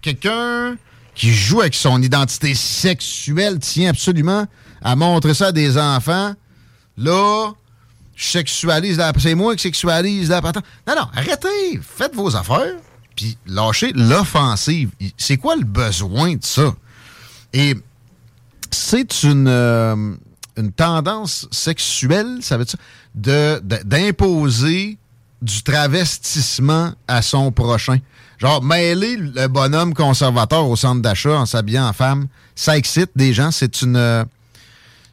quelqu'un 0.00 0.76
qui 1.16 1.34
joue 1.34 1.60
avec 1.60 1.74
son 1.74 2.00
identité 2.00 2.54
sexuelle 2.54 3.58
tient 3.58 3.90
absolument 3.90 4.46
à 4.80 4.94
montrer 4.94 5.34
ça 5.34 5.48
à 5.48 5.52
des 5.52 5.76
enfants. 5.76 6.32
Là, 6.96 7.52
je 8.14 8.24
sexualise 8.24 8.96
la... 8.96 9.12
C'est 9.18 9.34
moi 9.34 9.56
qui 9.56 9.62
sexualise 9.62 10.30
la 10.30 10.40
patente. 10.40 10.64
Non, 10.86 10.94
non, 10.94 11.08
arrêtez. 11.14 11.80
Faites 11.82 12.14
vos 12.14 12.36
affaires, 12.36 12.76
puis 13.16 13.36
lâchez 13.46 13.92
l'offensive. 13.94 14.90
C'est 15.16 15.38
quoi 15.38 15.56
le 15.56 15.64
besoin 15.64 16.36
de 16.36 16.44
ça? 16.44 16.72
Et 17.52 17.74
c'est 18.70 19.24
une, 19.24 19.48
euh, 19.48 20.14
une 20.60 20.72
tendance 20.72 21.48
sexuelle, 21.50 22.38
ça 22.42 22.56
veut 22.58 22.64
dire, 22.64 22.76
de, 23.14 23.60
d'imposer 23.84 24.98
du 25.42 25.62
travestissement 25.62 26.92
à 27.08 27.22
son 27.22 27.50
prochain. 27.52 27.98
Genre, 28.38 28.62
mêler 28.62 29.16
le 29.16 29.46
bonhomme 29.48 29.92
conservateur 29.94 30.66
au 30.68 30.76
centre 30.76 31.02
d'achat 31.02 31.38
en 31.38 31.46
s'habillant 31.46 31.86
en 31.88 31.92
femme, 31.92 32.26
ça 32.54 32.76
excite 32.76 33.10
des 33.16 33.32
gens. 33.34 33.50
C'est 33.50 33.82
une, 33.82 34.26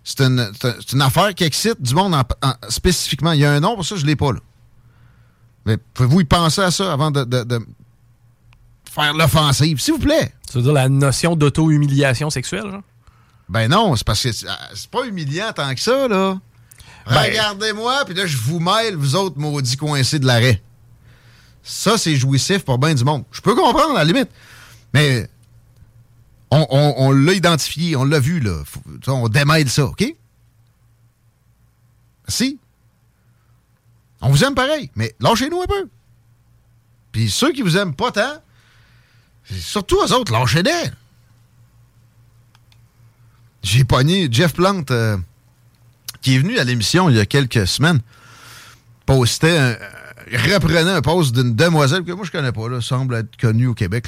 c'est 0.03 0.21
une, 0.21 0.49
une 0.93 1.01
affaire 1.01 1.33
qui 1.35 1.43
excite 1.43 1.81
du 1.81 1.93
monde 1.93 2.13
en- 2.15 2.23
en- 2.47 2.53
spécifiquement. 2.69 3.33
Il 3.33 3.39
y 3.41 3.45
a 3.45 3.51
un 3.51 3.59
nom 3.59 3.75
pour 3.75 3.85
ça, 3.85 3.95
je 3.97 4.03
ne 4.03 4.07
l'ai 4.07 4.15
pas 4.15 4.31
là. 4.31 4.39
Mais 5.65 5.77
pouvez-vous 5.93 6.21
y 6.21 6.25
penser 6.25 6.61
à 6.61 6.71
ça 6.71 6.93
avant 6.93 7.11
de, 7.11 7.25
de- 7.25 7.43
de 7.43 7.59
faire 8.89 9.13
l'offensive, 9.13 9.79
s'il 9.81 9.93
vous 9.95 9.99
plaît? 9.99 10.33
Tu 10.49 10.57
veux 10.57 10.63
dire 10.63 10.73
la 10.73 10.87
notion 10.87 11.35
d'auto-humiliation 11.35 12.29
sexuelle, 12.29 12.69
genre? 12.71 12.81
Ben 13.49 13.67
non, 13.69 13.95
c'est 13.95 14.05
parce 14.05 14.21
que 14.23 14.31
c'est 14.31 14.47
ah, 14.47 14.59
c'est 14.73 14.89
pas 14.89 15.05
humiliant 15.05 15.51
tant 15.53 15.73
que 15.73 15.79
ça, 15.81 16.07
là. 16.07 16.37
Ben- 17.05 17.21
Regardez-moi, 17.21 18.03
puis 18.05 18.13
là, 18.13 18.25
je 18.25 18.35
vous 18.37 18.59
mêle, 18.59 18.95
vous 18.95 19.15
autres 19.15 19.37
maudits 19.39 19.77
coincés 19.77 20.19
de 20.19 20.25
l'arrêt. 20.25 20.61
Ça, 21.63 21.97
c'est 21.97 22.15
jouissif 22.15 22.63
pour 22.65 22.77
bien 22.77 22.93
du 22.93 23.03
monde. 23.05 23.23
Je 23.31 23.39
peux 23.41 23.55
comprendre, 23.55 23.91
à 23.95 23.99
la 23.99 24.03
limite. 24.05 24.29
Mais 24.93 25.29
on, 26.51 26.65
on- 26.69 26.93
on 26.97 27.11
l'a 27.11 27.33
identifié, 27.33 27.95
on 27.95 28.03
l'a 28.03 28.19
vu, 28.19 28.39
là. 28.41 28.61
Faut- 28.65 28.81
on 29.13 29.29
démêle 29.29 29.69
ça, 29.69 29.85
OK? 29.85 30.03
Si. 32.27 32.59
On 34.21 34.29
vous 34.29 34.43
aime 34.43 34.55
pareil, 34.55 34.89
mais 34.95 35.15
lâchez-nous 35.19 35.61
un 35.61 35.65
peu. 35.67 35.87
Puis 37.11 37.29
ceux 37.29 37.51
qui 37.53 37.61
vous 37.61 37.77
aiment 37.77 37.95
pas 37.95 38.11
tant, 38.11 38.41
c'est 39.45 39.59
surtout 39.59 39.97
eux 40.03 40.11
autres, 40.13 40.33
lâchez-les. 40.33 40.91
J'ai 43.69 43.83
pogné 43.83 44.29
Jeff 44.31 44.53
Plante, 44.53 44.91
euh, 44.91 45.17
qui 46.21 46.35
est 46.35 46.39
venu 46.39 46.57
à 46.57 46.63
l'émission 46.63 47.09
il 47.09 47.17
y 47.17 47.19
a 47.19 47.25
quelques 47.25 47.67
semaines, 47.67 47.99
postait, 49.05 49.57
un- 49.57 49.75
euh, 50.31 50.53
reprenait 50.53 50.89
un 50.91 51.01
post 51.01 51.35
d'une 51.35 51.53
demoiselle 51.53 52.03
que 52.05 52.13
moi 52.13 52.25
je 52.25 52.31
connais 52.31 52.53
pas, 52.53 52.69
là, 52.69 52.79
semble 52.79 53.15
être 53.15 53.35
connue 53.35 53.67
au 53.67 53.73
Québec. 53.73 54.07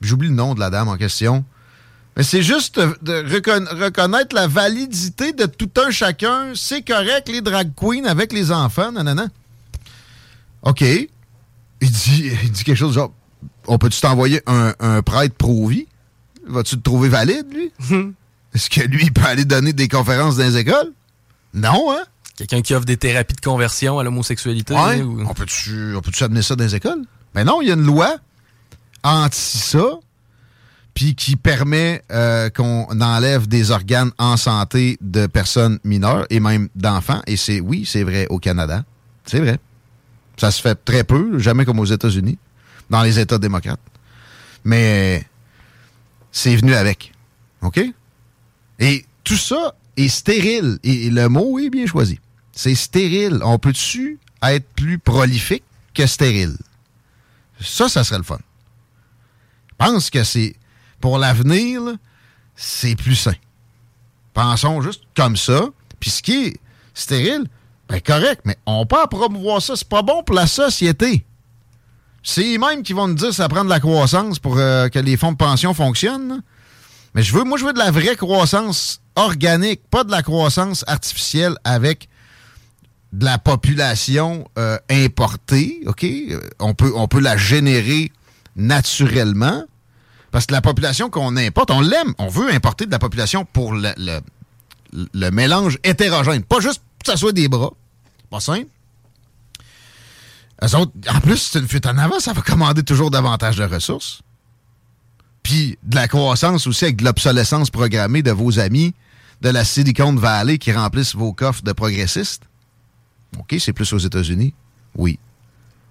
J'oublie 0.00 0.26
le 0.26 0.34
nom 0.34 0.54
de 0.54 0.60
la 0.60 0.70
dame 0.70 0.88
en 0.88 0.96
question. 0.96 1.44
Mais 2.16 2.24
c'est 2.24 2.42
juste 2.42 2.80
de, 2.80 2.98
de 3.02 3.12
reconna- 3.32 3.72
reconnaître 3.80 4.34
la 4.34 4.48
validité 4.48 5.32
de 5.32 5.46
tout 5.46 5.70
un 5.80 5.92
chacun. 5.92 6.52
C'est 6.56 6.82
correct, 6.82 7.28
les 7.28 7.42
drag 7.42 7.70
queens 7.76 8.06
avec 8.06 8.32
les 8.32 8.50
enfants, 8.50 8.90
nanana. 8.90 9.28
OK. 10.62 10.80
Il 10.80 11.08
dit, 11.90 12.32
quelque 12.64 12.74
chose 12.74 12.94
genre, 12.94 13.12
on 13.68 13.78
peut-tu 13.78 14.00
t'envoyer 14.00 14.42
un, 14.48 14.74
un 14.80 15.00
prêtre 15.02 15.36
pro-vie? 15.36 15.86
Vas-tu 16.48 16.76
te 16.76 16.82
trouver 16.82 17.08
valide, 17.08 17.46
lui? 17.54 17.70
Est-ce 18.54 18.68
que 18.70 18.80
lui, 18.82 19.04
il 19.04 19.12
peut 19.12 19.24
aller 19.24 19.44
donner 19.44 19.72
des 19.72 19.88
conférences 19.88 20.36
dans 20.36 20.44
les 20.44 20.56
écoles? 20.56 20.92
Non, 21.54 21.92
hein? 21.92 22.02
Quelqu'un 22.36 22.62
qui 22.62 22.74
offre 22.74 22.86
des 22.86 22.96
thérapies 22.96 23.34
de 23.34 23.40
conversion 23.40 23.98
à 23.98 24.02
l'homosexualité? 24.04 24.74
Ouais. 24.74 25.02
ou- 25.02 25.24
On 25.28 25.34
peut-tu 25.34 25.94
on 25.94 26.00
peut-tu 26.00 26.24
amener 26.24 26.42
ça 26.42 26.56
dans 26.56 26.64
les 26.64 26.74
écoles? 26.74 27.02
Mais 27.34 27.44
non, 27.44 27.60
il 27.62 27.68
y 27.68 27.70
a 27.70 27.74
une 27.74 27.84
loi 27.84 28.16
anti 29.02 29.38
ça, 29.58 29.84
puis 30.94 31.14
qui 31.14 31.36
permet 31.36 32.02
euh, 32.10 32.48
qu'on 32.50 32.86
enlève 33.00 33.46
des 33.46 33.70
organes 33.70 34.10
en 34.18 34.36
santé 34.36 34.96
de 35.00 35.26
personnes 35.26 35.78
mineures 35.84 36.26
et 36.30 36.40
même 36.40 36.68
d'enfants. 36.74 37.20
Et 37.26 37.36
c'est, 37.36 37.60
oui, 37.60 37.84
c'est 37.86 38.02
vrai 38.02 38.26
au 38.30 38.38
Canada. 38.38 38.84
C'est 39.26 39.38
vrai. 39.40 39.58
Ça 40.36 40.50
se 40.50 40.60
fait 40.62 40.74
très 40.84 41.04
peu, 41.04 41.38
jamais 41.38 41.64
comme 41.64 41.78
aux 41.78 41.84
États-Unis, 41.84 42.38
dans 42.88 43.02
les 43.02 43.18
États 43.20 43.38
démocrates. 43.38 43.80
Mais 44.64 45.24
c'est 46.32 46.56
venu 46.56 46.74
avec. 46.74 47.12
OK? 47.62 47.80
Et 48.80 49.04
tout 49.22 49.36
ça 49.36 49.74
est 49.96 50.08
stérile. 50.08 50.78
Et 50.82 51.10
le 51.10 51.28
mot 51.28 51.58
est 51.58 51.70
bien 51.70 51.86
choisi. 51.86 52.18
C'est 52.52 52.74
stérile. 52.74 53.40
On 53.44 53.58
peut-tu 53.58 54.18
être 54.42 54.66
plus 54.74 54.98
prolifique 54.98 55.64
que 55.94 56.06
stérile? 56.06 56.56
Ça, 57.60 57.88
ça 57.88 58.04
serait 58.04 58.18
le 58.18 58.24
fun. 58.24 58.38
Je 59.68 59.86
pense 59.86 60.10
que 60.10 60.24
c'est, 60.24 60.56
pour 61.00 61.18
l'avenir, 61.18 61.82
c'est 62.56 62.96
plus 62.96 63.16
sain. 63.16 63.34
Pensons 64.32 64.80
juste 64.80 65.02
comme 65.14 65.36
ça. 65.36 65.68
Puis 65.98 66.10
ce 66.10 66.22
qui 66.22 66.46
est 66.46 66.56
stérile, 66.94 67.46
ben 67.88 68.00
correct, 68.00 68.42
mais 68.44 68.56
on 68.66 68.86
peut 68.86 68.96
promouvoir 69.10 69.60
ça. 69.60 69.76
C'est 69.76 69.88
pas 69.88 70.02
bon 70.02 70.22
pour 70.22 70.36
la 70.36 70.46
société. 70.46 71.24
C'est 72.22 72.54
eux-mêmes 72.54 72.82
qui 72.82 72.92
vont 72.92 73.08
nous 73.08 73.14
dire 73.14 73.28
que 73.28 73.34
ça 73.34 73.48
prend 73.48 73.64
de 73.64 73.70
la 73.70 73.80
croissance 73.80 74.38
pour 74.38 74.58
euh, 74.58 74.88
que 74.88 74.98
les 74.98 75.16
fonds 75.16 75.32
de 75.32 75.36
pension 75.36 75.74
fonctionnent. 75.74 76.42
Mais 77.14 77.22
je 77.22 77.34
veux, 77.34 77.44
moi, 77.44 77.58
je 77.58 77.64
veux 77.64 77.72
de 77.72 77.78
la 77.78 77.90
vraie 77.90 78.16
croissance 78.16 79.00
organique, 79.16 79.80
pas 79.90 80.04
de 80.04 80.10
la 80.10 80.22
croissance 80.22 80.84
artificielle 80.86 81.54
avec 81.64 82.08
de 83.12 83.24
la 83.24 83.38
population 83.38 84.48
euh, 84.58 84.78
importée, 84.88 85.80
OK? 85.86 86.04
Euh, 86.04 86.40
On 86.60 86.74
peut, 86.74 86.92
on 86.94 87.08
peut 87.08 87.18
la 87.20 87.36
générer 87.36 88.12
naturellement. 88.56 89.64
Parce 90.30 90.46
que 90.46 90.52
la 90.52 90.60
population 90.62 91.10
qu'on 91.10 91.36
importe, 91.36 91.72
on 91.72 91.80
l'aime. 91.80 92.14
On 92.18 92.28
veut 92.28 92.52
importer 92.54 92.86
de 92.86 92.92
la 92.92 93.00
population 93.00 93.44
pour 93.44 93.72
le, 93.72 93.92
le- 93.96 95.30
mélange 95.32 95.78
hétérogène. 95.82 96.44
Pas 96.44 96.60
juste 96.60 96.82
que 97.04 97.10
ça 97.10 97.16
soit 97.16 97.32
des 97.32 97.48
bras. 97.48 97.72
Pas 98.30 98.38
simple. 98.38 98.66
En 100.62 101.20
plus, 101.20 101.38
c'est 101.38 101.58
une 101.58 101.66
fuite 101.66 101.86
en 101.86 101.96
avant, 101.98 102.20
ça 102.20 102.32
va 102.32 102.42
commander 102.42 102.82
toujours 102.84 103.10
davantage 103.10 103.56
de 103.56 103.64
ressources. 103.64 104.20
Puis 105.42 105.78
de 105.82 105.96
la 105.96 106.08
croissance 106.08 106.66
aussi 106.66 106.84
avec 106.84 106.96
de 106.96 107.04
l'obsolescence 107.04 107.70
programmée 107.70 108.22
de 108.22 108.30
vos 108.30 108.58
amis 108.58 108.94
de 109.40 109.48
la 109.48 109.64
Silicon 109.64 110.14
Valley 110.14 110.58
qui 110.58 110.72
remplissent 110.72 111.14
vos 111.14 111.32
coffres 111.32 111.62
de 111.62 111.72
progressistes? 111.72 112.42
OK, 113.38 113.54
c'est 113.58 113.72
plus 113.72 113.92
aux 113.92 113.98
États-Unis. 113.98 114.54
Oui. 114.96 115.18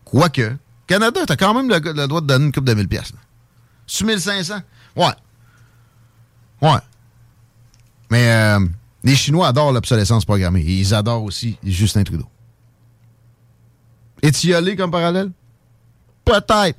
Quoique, 0.06 0.56
Canada, 0.88 1.22
t'as 1.26 1.36
quand 1.36 1.54
même 1.54 1.70
le, 1.70 2.08
droit 2.08 2.22
de 2.22 2.28
donner 2.28 2.46
une 2.46 2.52
coupe 2.52 2.66
de 2.66 2.74
1000 2.74 2.88
pièces. 2.88 3.12
C'est 3.88 4.06
1500? 4.06 4.56
Ouais. 4.96 5.06
Ouais. 6.62 6.80
Mais 8.12 8.30
euh, 8.30 8.60
les 9.04 9.16
Chinois 9.16 9.48
adorent 9.48 9.72
l'obsolescence 9.72 10.26
programmée. 10.26 10.62
Et 10.62 10.80
ils 10.80 10.94
adorent 10.94 11.24
aussi 11.24 11.58
Justin 11.64 12.04
Trudeau. 12.04 12.28
Étiolé 14.22 14.76
comme 14.76 14.92
parallèle? 14.92 15.32
Peut-être. 16.26 16.78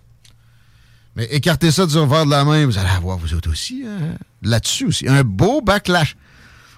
Mais 1.20 1.26
écartez 1.33 1.70
ça 1.70 1.85
du 1.87 1.98
revers 1.98 2.24
de 2.24 2.30
la 2.30 2.46
main, 2.46 2.64
vous 2.64 2.78
allez 2.78 2.88
avoir 2.88 3.18
vous 3.18 3.35
autres 3.35 3.50
aussi, 3.50 3.85
hein, 3.87 4.16
là-dessus 4.40 4.87
aussi. 4.87 5.06
Un 5.06 5.22
beau 5.22 5.61
backlash. 5.61 6.16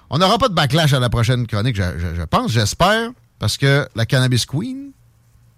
On 0.09 0.17
n'aura 0.17 0.37
pas 0.37 0.49
de 0.49 0.53
backlash 0.53 0.91
à 0.91 0.99
la 0.99 1.07
prochaine 1.09 1.47
chronique, 1.47 1.77
je, 1.77 1.97
je- 1.97 2.15
je 2.17 2.21
pense, 2.23 2.51
j'espère, 2.51 3.11
parce 3.39 3.55
que 3.55 3.87
la 3.95 4.05
Cannabis 4.05 4.45
Queen 4.45 4.91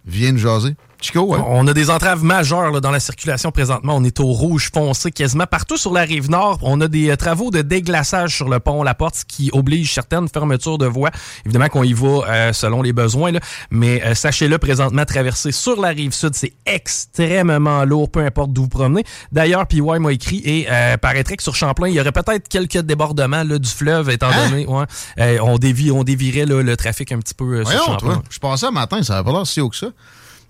vient 0.06 0.34
de 0.34 0.38
jaser. 0.38 0.76
Chico, 1.02 1.22
ouais. 1.22 1.40
On 1.48 1.68
a 1.68 1.74
des 1.74 1.90
entraves 1.90 2.24
majeures 2.24 2.72
là, 2.72 2.80
dans 2.80 2.92
la 2.92 3.00
circulation 3.00 3.52
présentement. 3.52 3.96
On 3.96 4.04
est 4.04 4.20
au 4.20 4.28
rouge 4.28 4.70
foncé 4.74 5.12
quasiment 5.12 5.46
partout 5.46 5.78
sur 5.78 5.94
la 5.94 6.02
rive 6.02 6.30
nord. 6.30 6.60
On 6.62 6.80
a 6.82 6.88
des 6.88 7.10
euh, 7.10 7.16
travaux 7.16 7.52
de 7.52 7.62
déglaçage 7.62 8.36
sur 8.36 8.50
le 8.50 8.60
pont 8.60 8.82
La 8.84 8.94
Porte, 8.96 9.16
ce 9.16 9.26
qui 9.26 9.50
oblige 9.54 9.94
certaines 9.94 10.28
fermetures 10.30 10.78
de 10.78 10.86
voies. 10.88 11.12
Évidemment 11.46 11.68
qu'on 11.70 11.84
y 11.84 11.94
va 11.94 12.08
euh, 12.28 12.54
selon 12.54 12.82
les 12.82 12.94
besoins, 12.94 13.32
là. 13.32 13.40
mais 13.70 14.02
euh, 14.04 14.16
sachez-le, 14.16 14.58
présentement, 14.58 15.06
traverser 15.06 15.52
sur 15.52 15.80
la 15.80 15.90
rive 15.90 16.14
sud, 16.14 16.34
c'est 16.34 16.54
extrêmement 16.66 17.84
lourd, 17.86 18.10
peu 18.10 18.22
importe 18.26 18.52
d'où 18.52 18.64
vous 18.64 18.70
promenez. 18.70 19.04
D'ailleurs, 19.32 19.68
PY 19.68 19.82
m'a 19.82 20.12
écrit 20.12 20.42
et 20.46 20.68
euh, 20.70 20.98
paraîtrait 20.98 21.38
que 21.38 21.44
sur 21.44 21.56
Champlain, 21.56 21.88
il 21.88 21.94
y 21.96 22.00
aurait 22.00 22.12
peut-être 22.12 22.48
quelques 22.48 22.80
débordements 22.80 23.44
là, 23.44 23.60
du 23.60 23.70
fleuve, 23.70 24.10
étant 24.10 24.26
Hein? 24.36 24.50
donné, 24.50 24.66
ouais, 24.66 24.86
euh, 25.20 25.38
on, 25.44 25.58
dévie, 25.58 25.92
on 25.92 26.04
dévierait 26.04 26.46
là, 26.46 26.62
le 26.62 26.76
trafic 26.78 27.12
un 27.12 27.20
petit 27.20 27.34
peu 27.34 27.46
euh, 27.46 27.64
sur 27.64 27.66
Voyons, 27.66 27.86
Champlain. 27.86 28.14
toi. 28.16 28.24
Je 28.30 28.40
passais 28.40 28.66
un 28.66 28.72
matin, 28.72 29.02
ça 29.04 29.14
n'avait 29.14 29.26
pas 29.26 29.32
l'air 29.32 29.46
si 29.48 29.62
haut 29.62 29.70
que 29.70 29.76
ça. 29.76 29.88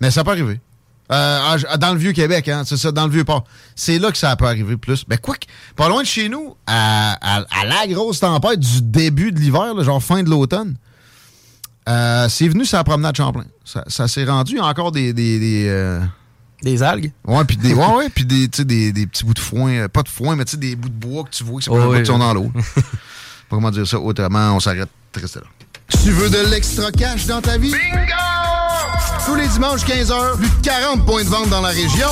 Mais 0.00 0.10
ça 0.10 0.24
peut 0.24 0.30
arriver. 0.32 0.60
Euh, 1.12 1.56
dans 1.78 1.92
le 1.92 1.98
Vieux-Québec, 1.98 2.48
hein, 2.48 2.62
c'est 2.66 2.76
ça, 2.76 2.90
dans 2.90 3.06
le 3.06 3.12
Vieux-Port. 3.12 3.44
C'est 3.76 3.98
là 4.00 4.10
que 4.10 4.18
ça 4.18 4.34
peut 4.34 4.46
arriver 4.46 4.76
plus. 4.76 5.04
Mais 5.08 5.18
quoi 5.18 5.36
que, 5.36 5.46
pas 5.76 5.88
loin 5.88 6.02
de 6.02 6.06
chez 6.06 6.28
nous, 6.28 6.56
à, 6.66 7.12
à- 7.38 7.44
à 7.60 7.64
la 7.64 7.86
grosse 7.86 8.18
tempête 8.20 8.58
du 8.58 8.82
début 8.82 9.30
de 9.30 9.38
l'hiver, 9.38 9.82
genre 9.84 10.02
fin 10.02 10.22
de 10.24 10.28
l'automne, 10.30 10.74
euh, 11.88 12.28
c'est 12.28 12.48
venu 12.48 12.64
sur 12.64 12.76
la 12.78 12.84
promenade 12.84 13.16
Champlain. 13.16 13.44
Ça, 13.64 13.84
ça 13.86 14.08
s'est 14.08 14.24
rendu. 14.24 14.54
Il 14.54 14.58
y 14.58 14.60
a 14.60 14.64
encore 14.64 14.90
des, 14.90 15.12
des, 15.12 15.38
des, 15.38 15.66
euh, 15.68 16.00
Des 16.62 16.82
algues? 16.82 17.12
Ouais, 17.24 17.44
puis 17.44 17.56
des, 17.56 17.72
ouais, 17.72 17.86
ouais, 17.94 18.08
puis 18.14 18.24
des, 18.24 18.48
tu 18.48 18.58
sais, 18.58 18.64
des, 18.64 18.90
des 18.92 19.06
petits 19.06 19.24
bouts 19.24 19.34
de 19.34 19.38
foin, 19.38 19.70
euh, 19.72 19.88
pas 19.88 20.02
de 20.02 20.08
foin, 20.08 20.34
mais 20.34 20.44
tu 20.44 20.52
sais, 20.52 20.56
des 20.56 20.74
bouts 20.74 20.88
de 20.88 20.94
bois 20.94 21.22
que 21.22 21.30
tu 21.30 21.44
vois 21.44 21.60
qui 21.60 21.70
Ouais, 21.70 22.04
sont 22.04 22.12
ouais. 22.14 22.18
dans 22.18 22.34
l'eau. 22.34 22.50
Pas 23.48 23.54
comment 23.54 23.70
dire 23.70 23.86
ça 23.86 24.00
autrement, 24.00 24.56
on 24.56 24.58
s'arrête. 24.60 24.88
Restez 25.14 25.38
là. 25.38 25.46
Tu 26.02 26.10
veux 26.10 26.28
de 26.28 26.50
l'extra 26.50 26.90
cash 26.90 27.26
dans 27.26 27.40
ta 27.40 27.56
vie? 27.58 27.70
Bingo! 27.70 28.45
Tous 29.24 29.34
les 29.34 29.48
dimanches 29.48 29.84
15h, 29.84 30.36
plus 30.36 30.50
de 30.50 30.62
40 30.62 31.06
points 31.06 31.24
de 31.24 31.28
vente 31.28 31.48
dans 31.50 31.62
la 31.62 31.70
région. 31.70 32.10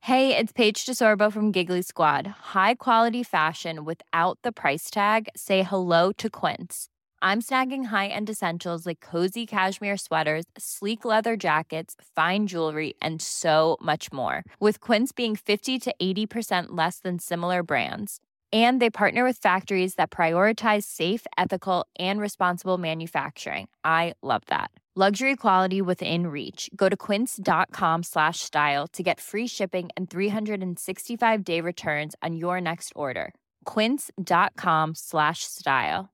Hey, 0.00 0.36
it's 0.36 0.52
Paige 0.52 0.84
DeSorbo 0.84 1.32
from 1.32 1.52
Giggly 1.52 1.82
Squad. 1.82 2.26
High 2.54 2.74
quality 2.74 3.22
fashion 3.22 3.84
without 3.84 4.36
the 4.42 4.50
price 4.50 4.90
tag. 4.90 5.28
Say 5.36 5.62
hello 5.62 6.10
to 6.18 6.28
Quince. 6.28 6.88
I'm 7.22 7.40
snagging 7.40 7.84
high-end 7.84 8.28
essentials 8.28 8.84
like 8.84 8.98
cozy 8.98 9.46
cashmere 9.46 9.96
sweaters, 9.96 10.44
sleek 10.58 11.04
leather 11.04 11.36
jackets, 11.36 11.94
fine 12.16 12.48
jewelry, 12.48 12.94
and 13.00 13.22
so 13.22 13.76
much 13.80 14.12
more. 14.12 14.42
With 14.58 14.80
Quince 14.80 15.12
being 15.12 15.36
50 15.36 15.78
to 15.78 15.94
80% 16.02 16.66
less 16.70 16.98
than 16.98 17.20
similar 17.20 17.62
brands. 17.62 18.18
And 18.52 18.82
they 18.82 18.90
partner 18.90 19.24
with 19.24 19.38
factories 19.38 19.94
that 19.94 20.10
prioritize 20.10 20.82
safe, 20.82 21.26
ethical, 21.38 21.86
and 21.98 22.20
responsible 22.20 22.76
manufacturing. 22.76 23.68
I 23.84 24.12
love 24.22 24.42
that. 24.48 24.70
Luxury 24.94 25.36
quality 25.36 25.80
within 25.80 26.26
reach. 26.26 26.68
Go 26.76 26.90
to 26.90 26.96
quince.com 26.98 28.02
slash 28.02 28.40
style 28.40 28.86
to 28.88 29.02
get 29.02 29.20
free 29.22 29.46
shipping 29.46 29.88
and 29.96 30.10
365 30.10 31.44
day 31.44 31.62
returns 31.62 32.14
on 32.22 32.36
your 32.36 32.60
next 32.60 32.92
order. 32.94 33.32
Quince.com 33.64 34.94
slash 34.94 35.44
style. 35.44 36.10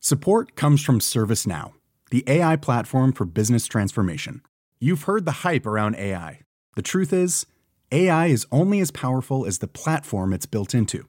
Support 0.00 0.54
comes 0.54 0.82
from 0.82 1.00
ServiceNow, 1.00 1.72
the 2.10 2.24
AI 2.26 2.56
platform 2.56 3.12
for 3.12 3.26
business 3.26 3.66
transformation. 3.66 4.40
You've 4.80 5.02
heard 5.02 5.26
the 5.26 5.42
hype 5.44 5.66
around 5.66 5.96
AI. 5.96 6.40
The 6.76 6.82
truth 6.82 7.12
is, 7.12 7.44
AI 7.92 8.28
is 8.28 8.46
only 8.50 8.80
as 8.80 8.90
powerful 8.90 9.44
as 9.44 9.58
the 9.58 9.68
platform 9.68 10.32
it's 10.32 10.46
built 10.46 10.74
into. 10.74 11.08